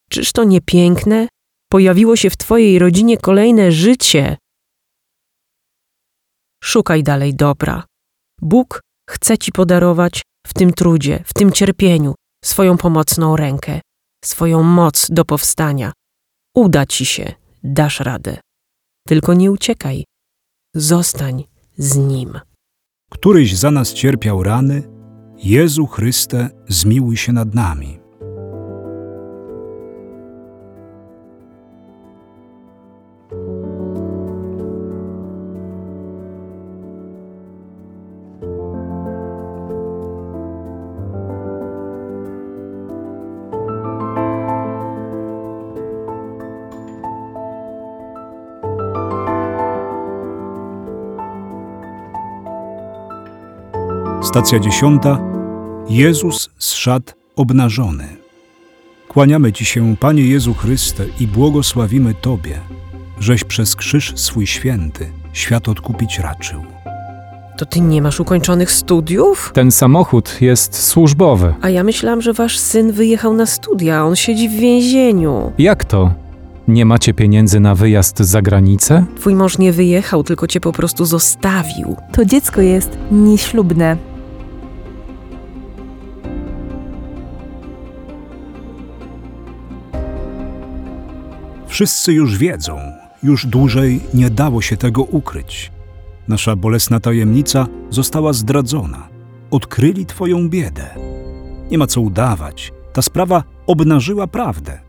[0.09, 1.27] Czyż to nie piękne?
[1.71, 4.37] Pojawiło się w Twojej rodzinie kolejne życie.
[6.63, 7.83] Szukaj dalej dobra.
[8.41, 13.81] Bóg chce Ci podarować w tym trudzie, w tym cierpieniu swoją pomocną rękę,
[14.25, 15.91] swoją moc do powstania.
[16.55, 17.33] Uda ci się,
[17.63, 18.37] dasz radę.
[19.07, 20.03] Tylko nie uciekaj.
[20.75, 21.43] Zostań
[21.77, 22.39] z nim.
[23.11, 24.83] Któryś za nas cierpiał rany,
[25.37, 27.99] Jezu Chryste, zmiłuj się nad nami.
[54.37, 55.19] Stacja dziesiąta.
[55.89, 58.07] Jezus zszedł obnażony.
[59.07, 62.59] Kłaniamy Ci się, Panie Jezu Chryste, i błogosławimy Tobie,
[63.19, 66.61] żeś przez krzyż swój święty świat odkupić raczył.
[67.57, 69.51] To ty nie masz ukończonych studiów?
[69.53, 71.53] Ten samochód jest służbowy.
[71.61, 75.51] A ja myślałam, że wasz syn wyjechał na studia, on siedzi w więzieniu.
[75.57, 76.13] Jak to?
[76.67, 79.05] Nie macie pieniędzy na wyjazd za granicę?
[79.15, 81.95] Twój mąż nie wyjechał, tylko cię po prostu zostawił.
[82.11, 84.16] To dziecko jest nieślubne.
[91.77, 92.79] Wszyscy już wiedzą,
[93.23, 95.71] już dłużej nie dało się tego ukryć.
[96.27, 99.09] Nasza bolesna tajemnica została zdradzona.
[99.51, 100.95] Odkryli Twoją biedę.
[101.71, 102.73] Nie ma co udawać.
[102.93, 104.79] Ta sprawa obnażyła prawdę.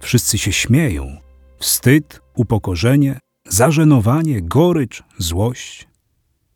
[0.00, 1.16] Wszyscy się śmieją.
[1.58, 3.18] Wstyd, upokorzenie,
[3.48, 5.88] zażenowanie, gorycz, złość.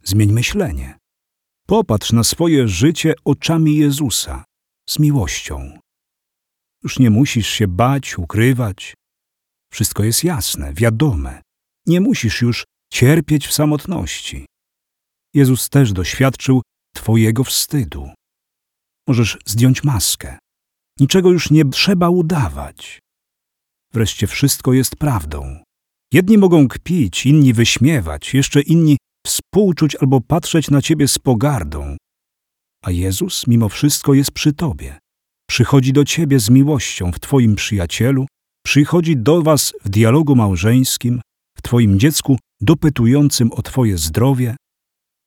[0.05, 0.99] Zmień myślenie.
[1.67, 4.45] Popatrz na swoje życie oczami Jezusa,
[4.89, 5.79] z miłością.
[6.83, 8.95] Już nie musisz się bać, ukrywać.
[9.73, 11.43] Wszystko jest jasne, wiadome.
[11.87, 14.47] Nie musisz już cierpieć w samotności.
[15.35, 16.63] Jezus też doświadczył
[16.95, 18.11] Twojego wstydu.
[19.09, 20.39] Możesz zdjąć maskę.
[21.01, 22.99] Niczego już nie trzeba udawać.
[23.93, 25.63] Wreszcie wszystko jest prawdą.
[26.13, 28.97] Jedni mogą kpić, inni wyśmiewać, jeszcze inni
[29.27, 31.97] współczuć albo patrzeć na ciebie z pogardą.
[32.85, 34.99] A Jezus mimo wszystko jest przy tobie.
[35.49, 38.27] Przychodzi do ciebie z miłością w twoim przyjacielu,
[38.69, 41.21] przychodzi do was w dialogu małżeńskim,
[41.57, 44.57] w twoim dziecku dopytującym o twoje zdrowie,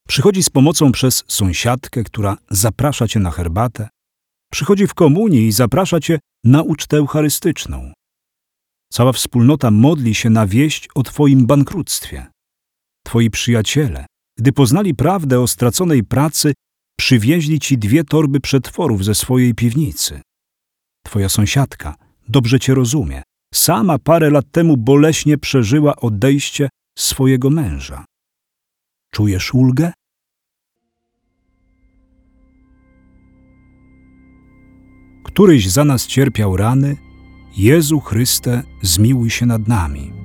[0.07, 3.89] przychodzi z pomocą przez sąsiadkę, która zaprasza cię na herbatę,
[4.51, 7.93] przychodzi w komunii i zaprasza cię na ucztę eucharystyczną.
[8.93, 12.27] Cała wspólnota modli się na wieść o Twoim bankructwie.
[13.05, 14.05] Twoi przyjaciele,
[14.39, 16.53] gdy poznali prawdę o straconej pracy,
[16.99, 20.21] przywieźli Ci dwie torby przetworów ze swojej piwnicy.
[21.05, 21.95] Twoja sąsiadka
[22.29, 23.21] dobrze Cię rozumie.
[23.53, 28.05] Sama parę lat temu boleśnie przeżyła odejście swojego męża.
[29.13, 29.91] Czujesz ulgę?
[35.23, 36.97] Któryś za nas cierpiał rany,
[37.57, 40.20] Jezu Chryste, zmiłuj się nad nami.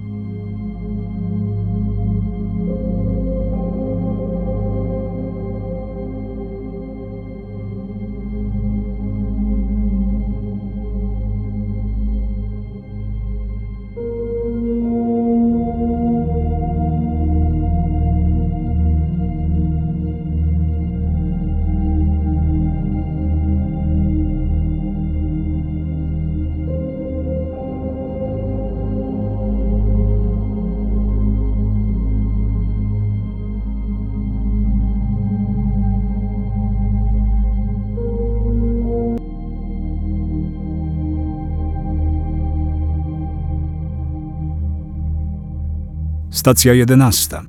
[46.46, 47.42] Stacja jedenasta.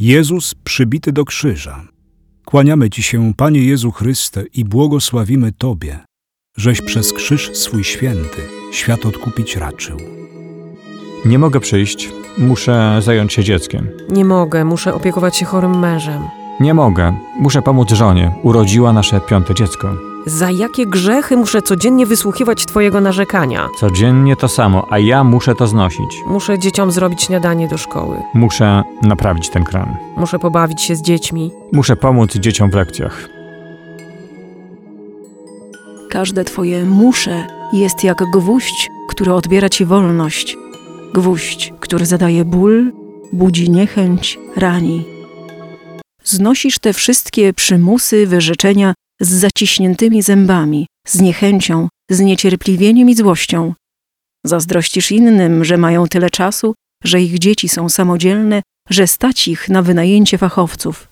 [0.00, 1.84] Jezus przybity do krzyża.
[2.44, 5.98] Kłaniamy Ci się, Panie Jezu Chryste, i błogosławimy Tobie,
[6.56, 9.96] żeś przez krzyż swój święty świat odkupić raczył.
[11.24, 12.08] Nie mogę przyjść,
[12.38, 13.88] muszę zająć się dzieckiem.
[14.10, 16.22] Nie mogę, muszę opiekować się chorym mężem.
[16.60, 20.09] Nie mogę, muszę pomóc żonie, urodziła nasze piąte dziecko.
[20.26, 23.68] Za jakie grzechy muszę codziennie wysłuchiwać Twojego narzekania?
[23.78, 26.22] Codziennie to samo, a ja muszę to znosić.
[26.26, 28.16] Muszę dzieciom zrobić śniadanie do szkoły.
[28.34, 29.96] Muszę naprawić ten kran.
[30.16, 31.50] Muszę pobawić się z dziećmi.
[31.72, 33.28] Muszę pomóc dzieciom w lekcjach.
[36.10, 40.56] Każde twoje muszę jest jak gwóźdź, który odbiera ci wolność.
[41.14, 42.92] Gwóźdź, który zadaje ból,
[43.32, 45.04] budzi niechęć, rani.
[46.24, 53.74] Znosisz te wszystkie przymusy, wyrzeczenia z zaciśniętymi zębami, z niechęcią, zniecierpliwieniem i złością.
[54.46, 59.82] Zazdrościsz innym, że mają tyle czasu, że ich dzieci są samodzielne, że stać ich na
[59.82, 61.08] wynajęcie fachowców.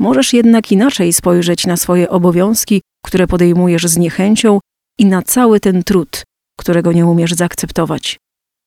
[0.00, 4.60] Możesz jednak inaczej spojrzeć na swoje obowiązki, które podejmujesz z niechęcią
[4.98, 6.22] i na cały ten trud,
[6.58, 8.18] którego nie umiesz zaakceptować.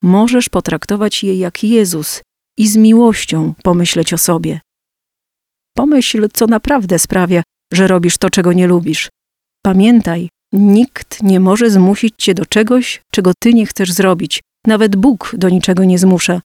[0.04, 2.22] Możesz potraktować je jak Jezus
[2.58, 4.60] i z miłością pomyśleć o sobie.
[5.76, 7.44] Pomyśl, co naprawdę sprawia,
[7.74, 9.10] że robisz to, czego nie lubisz.
[9.66, 14.42] Pamiętaj, nikt nie może zmusić cię do czegoś, czego ty nie chcesz zrobić.
[14.68, 16.42] Nawet Bóg do niczego nie zmusza.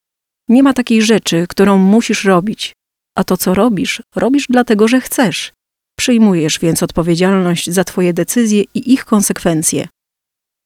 [0.49, 2.73] Nie ma takiej rzeczy, którą musisz robić.
[3.17, 5.53] A to, co robisz, robisz dlatego, że chcesz.
[5.99, 9.87] Przyjmujesz więc odpowiedzialność za twoje decyzje i ich konsekwencje.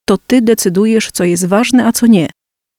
[0.08, 2.30] To ty decydujesz, co jest ważne, a co nie.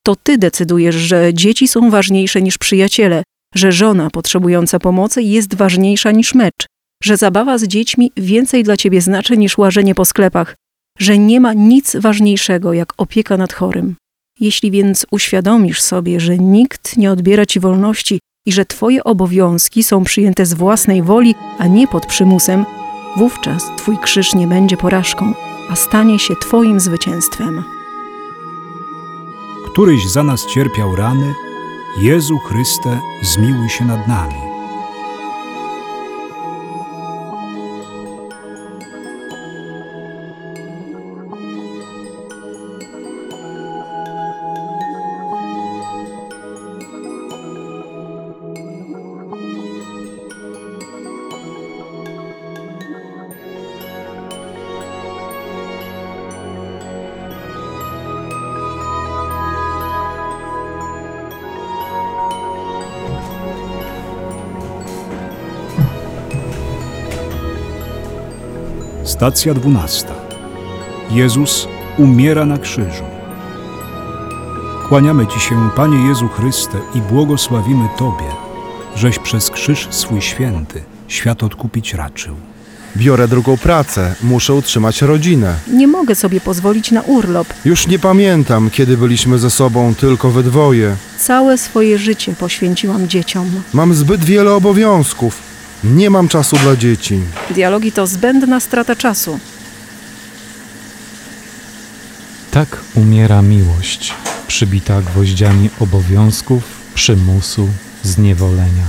[0.05, 3.23] To ty decydujesz, że dzieci są ważniejsze niż przyjaciele,
[3.55, 6.65] że żona potrzebująca pomocy jest ważniejsza niż mecz,
[7.03, 10.55] że zabawa z dziećmi więcej dla ciebie znaczy niż łażenie po sklepach,
[10.99, 13.95] że nie ma nic ważniejszego jak opieka nad chorym.
[14.39, 20.03] Jeśli więc uświadomisz sobie, że nikt nie odbiera ci wolności i że twoje obowiązki są
[20.03, 22.65] przyjęte z własnej woli, a nie pod przymusem,
[23.17, 25.33] wówczas twój krzyż nie będzie porażką,
[25.69, 27.63] a stanie się twoim zwycięstwem.
[29.71, 31.33] Któryś za nas cierpiał rany,
[32.01, 34.46] Jezu Chryste, zmiłuj się nad nami.
[69.17, 70.13] Stacja dwunasta.
[71.11, 73.03] Jezus umiera na krzyżu.
[74.89, 78.31] Kłaniamy Ci się, Panie Jezu Chryste, i błogosławimy Tobie,
[78.95, 82.35] żeś przez krzyż swój święty świat odkupić raczył.
[82.97, 85.55] Biorę drugą pracę, muszę utrzymać rodzinę.
[85.73, 87.47] Nie mogę sobie pozwolić na urlop.
[87.65, 90.95] Już nie pamiętam, kiedy byliśmy ze sobą tylko we dwoje.
[91.19, 93.51] Całe swoje życie poświęciłam dzieciom.
[93.73, 95.46] Mam zbyt wiele obowiązków.
[95.83, 97.19] Nie mam czasu dla dzieci.
[97.55, 99.39] Dialogi to zbędna strata czasu.
[102.51, 104.13] Tak umiera miłość,
[104.47, 106.63] przybita gwoździami obowiązków,
[106.93, 107.69] przymusu,
[108.03, 108.85] zniewolenia.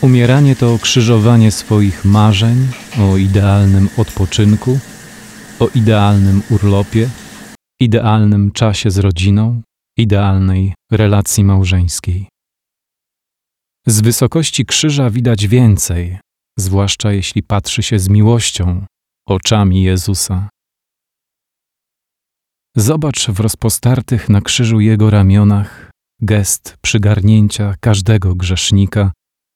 [0.00, 2.68] Umieranie to krzyżowanie swoich marzeń
[3.00, 4.78] o idealnym odpoczynku,
[5.58, 7.08] o idealnym urlopie,
[7.80, 9.62] idealnym czasie z rodziną,
[9.96, 12.28] idealnej relacji małżeńskiej.
[13.88, 16.18] Z wysokości krzyża widać więcej,
[16.58, 18.84] zwłaszcza jeśli patrzy się z miłością
[19.28, 20.48] oczami Jezusa.
[22.76, 29.12] Zobacz w rozpostartych na krzyżu Jego ramionach gest przygarnięcia każdego grzesznika,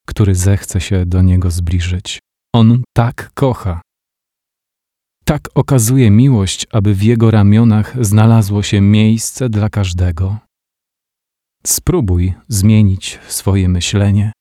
[0.07, 2.19] który zechce się do Niego zbliżyć.
[2.55, 3.81] On tak kocha.
[5.25, 10.39] Tak okazuje miłość, aby w Jego ramionach znalazło się miejsce dla każdego.
[11.67, 14.33] Spróbuj zmienić swoje myślenie.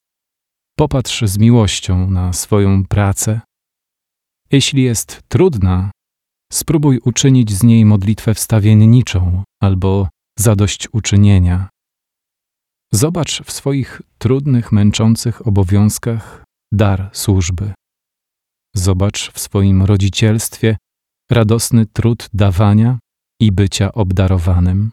[0.78, 3.42] Popatrz z miłością na swoją pracę.
[4.52, 5.92] Jeśli jest trudna,
[6.52, 10.10] spróbuj uczynić z niej modlitwę wstawienniczą albo
[10.40, 11.70] zadośćuczynienia.
[12.94, 17.74] Zobacz w swoich trudnych, męczących obowiązkach dar służby.
[18.76, 20.78] Zobacz w swoim rodzicielstwie
[21.32, 23.00] radosny trud dawania
[23.42, 24.92] i bycia obdarowanym.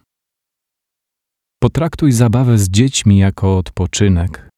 [1.63, 4.49] Potraktuj zabawę z dziećmi jako odpoczynek.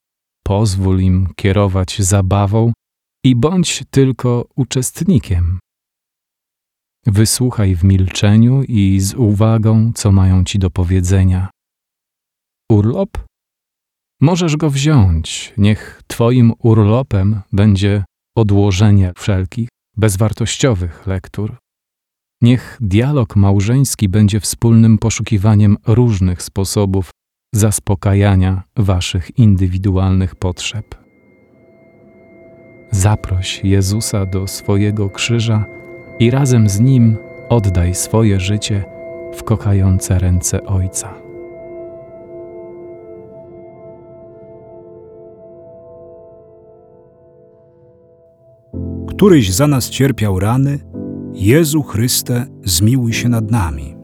[0.44, 2.72] Pozwól im kierować zabawą
[3.24, 5.58] i bądź tylko uczestnikiem.
[7.06, 11.50] Wysłuchaj w milczeniu i z uwagą, co mają ci do powiedzenia.
[12.70, 13.10] Urlop?
[14.20, 15.54] Możesz go wziąć.
[15.56, 18.04] Niech Twoim urlopem będzie
[18.36, 21.56] odłożenie wszelkich bezwartościowych lektur.
[22.42, 27.10] Niech dialog małżeński będzie wspólnym poszukiwaniem różnych sposobów
[27.54, 30.94] zaspokajania Waszych indywidualnych potrzeb.
[32.90, 35.64] Zaproś Jezusa do swojego krzyża
[36.18, 37.16] i razem z Nim
[37.48, 38.84] oddaj swoje życie
[39.36, 41.14] w kochające ręce Ojca.
[49.08, 50.78] Któryś za nas cierpiał rany,
[51.34, 53.97] Jezu Chryste, zmiłuj się nad nami.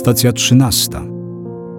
[0.00, 1.02] Stacja trzynasta.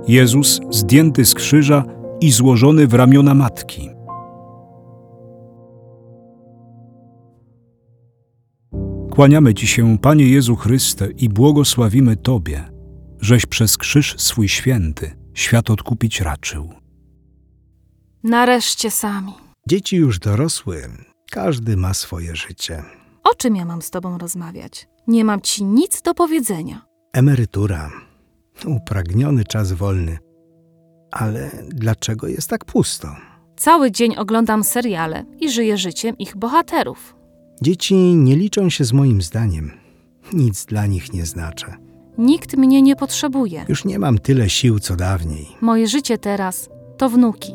[0.08, 1.84] Jezus zdjęty z krzyża
[2.20, 3.90] i złożony w ramiona matki.
[9.12, 12.72] Kłaniamy Ci się, Panie Jezu Chryste, i błogosławimy Tobie,
[13.20, 16.70] żeś przez krzyż swój święty świat odkupić raczył.
[18.24, 19.34] Nareszcie sami.
[19.68, 20.82] Dzieci już dorosły,
[21.32, 22.84] każdy ma swoje życie.
[23.24, 24.88] O czym ja mam z tobą rozmawiać?
[25.08, 26.82] Nie mam ci nic do powiedzenia.
[27.14, 27.92] Emerytura,
[28.66, 30.18] upragniony czas wolny.
[31.12, 33.08] Ale dlaczego jest tak pusto?
[33.58, 37.16] Cały dzień oglądam seriale i żyję życiem ich bohaterów.
[37.62, 39.72] Dzieci nie liczą się z moim zdaniem.
[40.34, 41.76] Nic dla nich nie znaczę.
[42.18, 43.66] Nikt mnie nie potrzebuje.
[43.70, 45.48] Już nie mam tyle sił co dawniej.
[45.62, 47.54] Moje życie teraz to wnuki.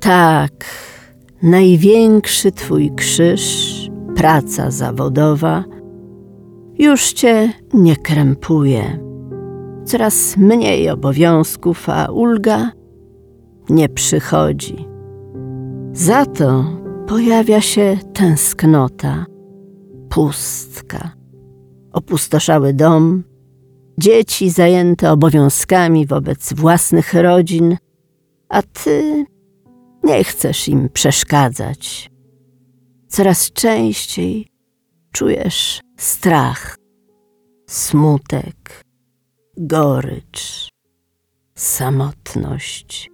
[0.00, 0.64] Tak,
[1.42, 3.74] największy twój krzyż,
[4.16, 5.64] praca zawodowa,
[6.80, 8.98] już cię nie krępuje.
[9.84, 12.70] Coraz mniej obowiązków, a ulga
[13.68, 14.86] nie przychodzi.
[15.92, 16.64] Za to
[17.06, 19.26] pojawia się tęsknota,
[20.08, 21.12] pustka,
[21.92, 23.24] opustoszały dom,
[23.98, 27.76] dzieci zajęte obowiązkami wobec własnych rodzin,
[28.48, 29.24] a ty
[30.04, 32.10] nie chcesz im przeszkadzać.
[33.08, 34.46] Coraz częściej
[35.12, 36.76] czujesz strach,
[37.68, 38.82] smutek,
[39.56, 40.68] gorycz,
[41.54, 43.10] samotność.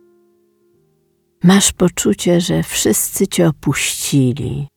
[1.43, 4.68] Masz poczucie, że wszyscy cię opuścili,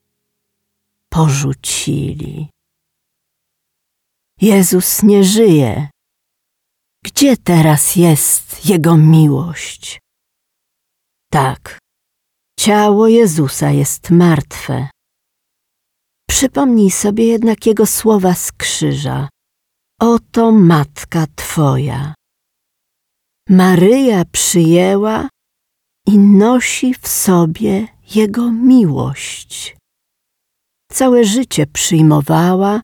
[1.09, 2.49] porzucili.
[4.41, 5.89] Jezus nie żyje.
[7.05, 9.99] Gdzie teraz jest Jego miłość?
[11.31, 11.77] Tak,
[12.59, 14.89] ciało Jezusa jest martwe.
[16.29, 19.29] Przypomnij sobie jednak Jego słowa z krzyża.
[20.01, 22.13] Oto matka Twoja.
[23.49, 25.29] Maryja przyjęła
[26.07, 29.77] i nosi w sobie Jego miłość.
[30.91, 32.81] Całe życie przyjmowała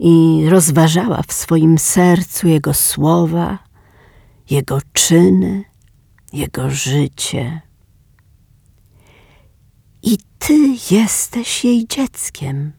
[0.00, 3.58] i rozważała w swoim sercu Jego słowa,
[4.50, 5.64] Jego czyny,
[6.32, 7.60] Jego życie.
[10.02, 12.77] I Ty jesteś jej dzieckiem.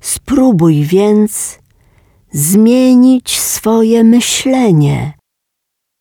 [0.00, 1.58] Spróbuj więc
[2.32, 5.12] zmienić swoje myślenie.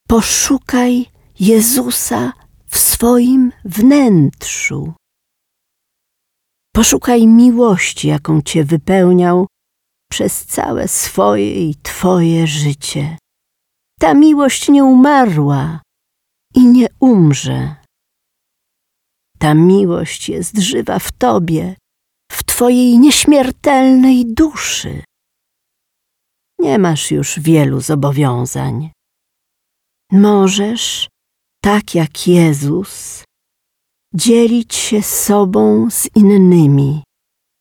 [0.07, 1.05] Poszukaj
[1.39, 2.33] Jezusa
[2.65, 4.93] w swoim wnętrzu.
[6.73, 9.47] Poszukaj miłości, jaką Cię wypełniał
[10.11, 13.17] przez całe swoje i Twoje życie.
[13.99, 15.81] Ta miłość nie umarła
[16.55, 17.75] i nie umrze.
[19.39, 21.75] Ta miłość jest żywa w Tobie,
[22.31, 25.03] w Twojej nieśmiertelnej duszy.
[26.59, 28.91] Nie masz już wielu zobowiązań.
[30.11, 31.09] Możesz,
[31.63, 33.23] tak jak Jezus,
[34.13, 37.03] dzielić się sobą z innymi,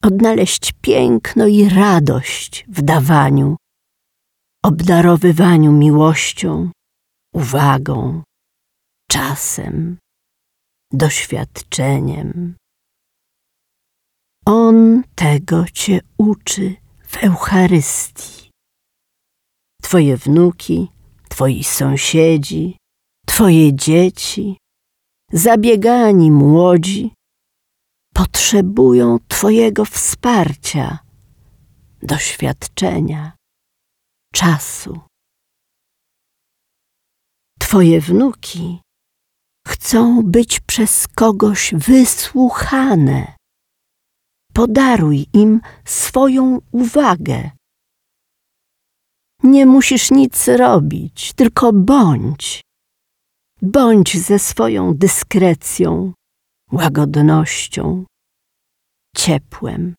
[0.04, 3.56] odnaleźć piękno i radość w dawaniu,
[4.64, 6.70] obdarowywaniu miłością,
[7.34, 8.22] uwagą,
[9.10, 9.98] czasem,
[10.92, 12.56] doświadczeniem.
[14.50, 18.50] On tego cię uczy w Eucharystii.
[19.82, 20.88] Twoje wnuki,
[21.28, 22.76] twoi sąsiedzi,
[23.26, 24.56] twoje dzieci,
[25.32, 27.14] zabiegani młodzi
[28.14, 30.98] potrzebują Twojego wsparcia,
[32.02, 33.32] doświadczenia,
[34.34, 35.00] czasu.
[37.60, 38.80] Twoje wnuki
[39.66, 43.37] chcą być przez kogoś wysłuchane.
[44.58, 47.50] Podaruj im swoją uwagę.
[49.42, 52.62] Nie musisz nic robić, tylko bądź.
[53.62, 56.12] Bądź ze swoją dyskrecją,
[56.72, 58.04] łagodnością,
[59.16, 59.94] ciepłem,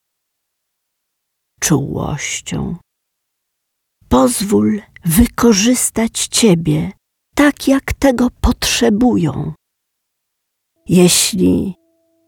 [1.60, 2.76] czułością.
[4.10, 6.91] Pozwól wykorzystać Ciebie
[7.36, 9.53] tak, jak tego potrzebują.
[10.86, 11.76] Jeśli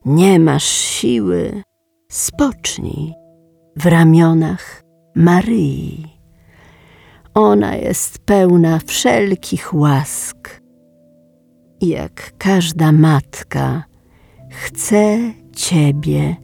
[0.06, 1.64] nie masz siły,
[2.12, 3.14] spocznij
[3.76, 4.84] w ramionach
[5.16, 6.08] Maryi.
[7.34, 10.62] Ona jest pełna wszelkich łask
[11.82, 13.84] jak każda matka
[14.50, 16.36] chce Ciebie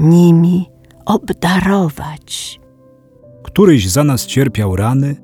[0.00, 0.66] nimi
[1.06, 2.60] obdarować.
[3.42, 5.16] Któryś za nas cierpiał rany,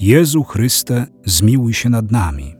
[0.00, 2.53] Jezu Chryste, zmiłuj się nad nami.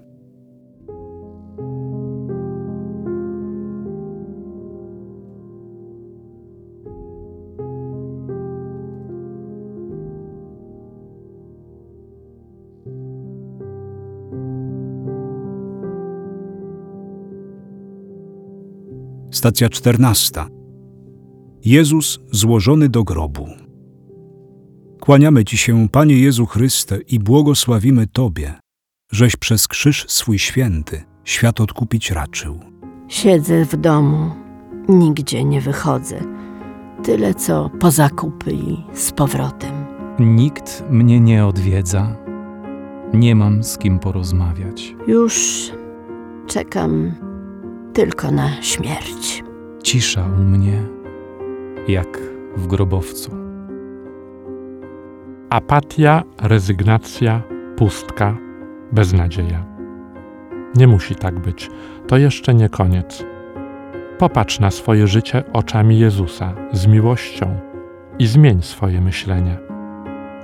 [19.44, 20.46] Stacja czternasta.
[21.64, 23.48] Jezus złożony do grobu.
[25.00, 28.54] Kłaniamy Ci się, Panie Jezu Chryste, i błogosławimy Tobie,
[29.12, 32.60] żeś przez krzyż swój święty świat odkupić raczył.
[33.08, 34.30] Siedzę w domu,
[34.88, 36.20] nigdzie nie wychodzę.
[37.02, 39.86] Tyle co po zakupy i z powrotem.
[40.18, 42.16] Nikt mnie nie odwiedza.
[43.14, 44.94] Nie mam z kim porozmawiać.
[45.06, 45.70] Już
[46.46, 47.12] czekam
[47.94, 49.44] tylko na śmierć.
[49.82, 50.82] Cisza u mnie,
[51.88, 52.18] jak
[52.56, 53.36] w grobowcu.
[55.50, 57.42] Apatia, rezygnacja,
[57.76, 58.36] pustka,
[58.92, 59.64] beznadzieja.
[60.76, 61.70] Nie musi tak być.
[62.06, 63.24] To jeszcze nie koniec.
[64.18, 67.58] Popatrz na swoje życie oczami Jezusa z miłością
[68.18, 69.58] i zmień swoje myślenie.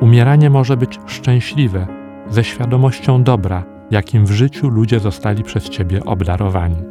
[0.01, 1.87] Umieranie może być szczęśliwe,
[2.29, 6.90] ze świadomością dobra, jakim w życiu ludzie zostali przez Ciebie obdarowani.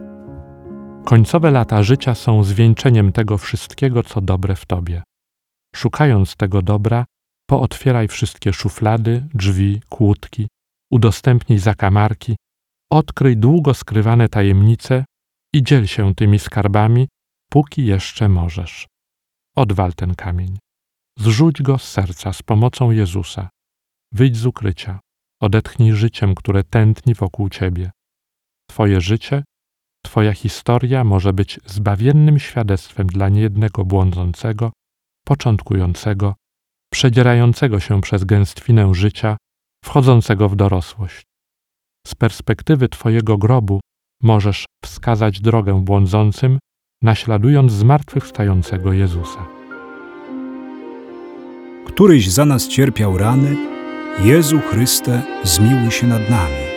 [1.06, 5.04] Końcowe lata życia są zwieńczeniem tego wszystkiego, co dobre w Tobie.
[5.76, 7.06] Szukając tego dobra,
[7.50, 10.48] pootwieraj wszystkie szuflady, drzwi, kłódki,
[10.92, 12.36] udostępnij zakamarki,
[12.92, 15.06] odkryj długo skrywane tajemnice
[15.54, 17.08] i dziel się tymi skarbami,
[17.50, 18.88] póki jeszcze możesz.
[19.56, 20.58] Odwal ten kamień.
[21.20, 23.50] Zrzuć go z serca z pomocą Jezusa.
[24.12, 25.00] Wyjdź z ukrycia.
[25.42, 27.92] Odetchnij życiem, które tętni wokół ciebie.
[28.70, 29.44] Twoje życie,
[30.06, 34.72] Twoja historia może być zbawiennym świadectwem dla niejednego błądzącego,
[35.26, 36.36] początkującego,
[36.94, 39.38] przedzierającego się przez gęstwinę życia,
[39.86, 41.24] wchodzącego w dorosłość.
[42.08, 43.80] Z perspektywy Twojego grobu
[44.24, 46.60] możesz wskazać drogę błądzącym,
[47.04, 49.46] naśladując zmartwychwstającego Jezusa.
[51.88, 53.56] Któryś za nas cierpiał rany,
[54.20, 56.69] Jezu Chryste, zmiłuj się nad nami.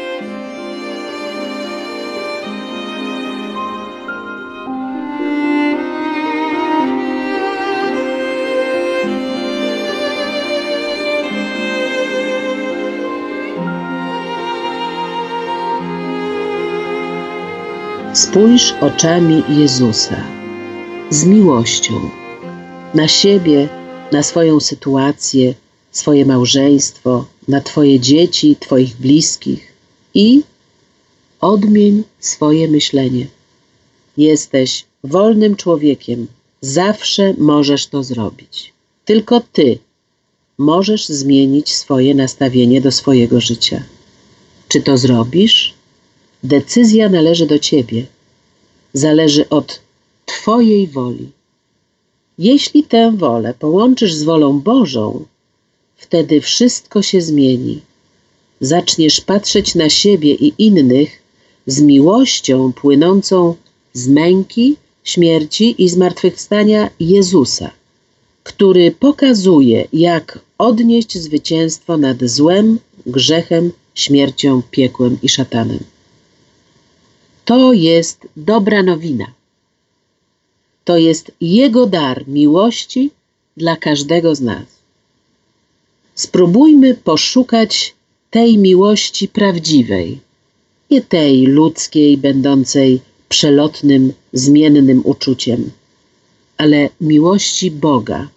[18.32, 20.24] Spójrz oczami Jezusa
[21.10, 22.10] z miłością
[22.94, 23.68] na siebie,
[24.12, 25.54] na swoją sytuację,
[25.90, 29.72] swoje małżeństwo, na Twoje dzieci, Twoich bliskich
[30.14, 30.42] i
[31.40, 33.26] odmień swoje myślenie.
[34.16, 36.26] Jesteś wolnym człowiekiem,
[36.60, 38.72] zawsze możesz to zrobić.
[39.04, 39.78] Tylko Ty
[40.58, 43.82] możesz zmienić swoje nastawienie do swojego życia.
[44.68, 45.74] Czy to zrobisz?
[46.44, 48.06] Decyzja należy do Ciebie.
[48.92, 49.80] Zależy od
[50.26, 51.30] Twojej woli.
[52.38, 55.24] Jeśli tę wolę połączysz z wolą Bożą,
[55.96, 57.80] wtedy wszystko się zmieni.
[58.60, 61.22] Zaczniesz patrzeć na siebie i innych
[61.66, 63.54] z miłością płynącą
[63.92, 67.70] z męki, śmierci i zmartwychwstania Jezusa,
[68.42, 75.91] który pokazuje, jak odnieść zwycięstwo nad złem, grzechem, śmiercią, piekłem i szatanem.
[77.44, 79.26] To jest dobra nowina.
[80.84, 83.10] To jest Jego dar miłości
[83.56, 84.64] dla każdego z nas.
[86.14, 87.94] Spróbujmy poszukać
[88.30, 90.20] tej miłości prawdziwej,
[90.90, 95.70] nie tej ludzkiej, będącej przelotnym, zmiennym uczuciem,
[96.56, 98.28] ale miłości Boga,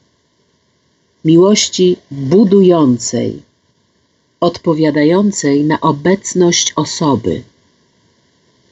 [1.25, 3.41] miłości budującej,
[4.39, 7.43] odpowiadającej na obecność osoby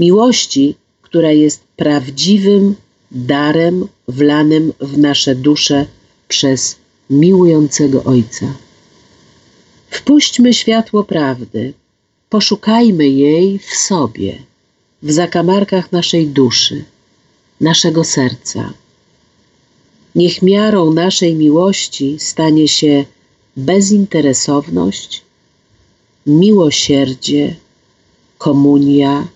[0.04, 2.76] miłości, która jest prawdziwym
[3.12, 5.86] darem wlanym w nasze dusze
[6.28, 6.76] przez
[7.10, 8.47] miłującego Ojca.
[9.89, 11.74] Wpuśćmy światło prawdy,
[12.30, 14.32] poszukajmy jej w sobie,
[15.04, 16.84] w zakamarkach naszej duszy,
[17.62, 18.74] naszego serca.
[20.16, 23.06] Niech miarą naszej miłości stanie się
[23.58, 25.12] bezinteresowność,
[26.26, 27.56] miłosierdzie,
[28.38, 29.28] komunia,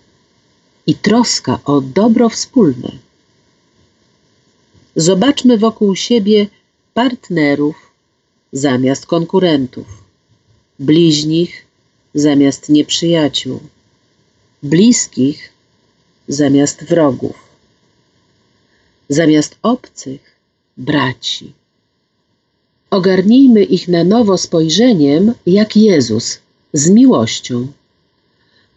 [0.88, 2.92] i troska o dobro wspólne.
[4.96, 6.48] Zobaczmy wokół siebie
[6.94, 7.76] partnerów
[8.52, 9.88] zamiast konkurentów,
[10.80, 11.66] bliźnich
[12.14, 13.60] zamiast nieprzyjaciół,
[14.64, 15.50] bliskich
[16.28, 17.36] zamiast wrogów,
[19.10, 20.22] zamiast obcych
[20.78, 21.54] braci.
[22.90, 26.40] Ogarnijmy ich na nowo spojrzeniem jak Jezus,
[26.74, 27.68] z miłością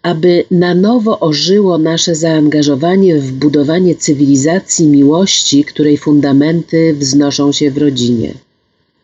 [0.03, 7.78] aby na nowo ożyło nasze zaangażowanie w budowanie cywilizacji miłości, której fundamenty wznoszą się w
[7.78, 8.34] rodzinie,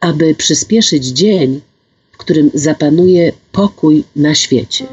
[0.00, 1.60] aby przyspieszyć dzień,
[2.12, 4.86] w którym zapanuje pokój na świecie.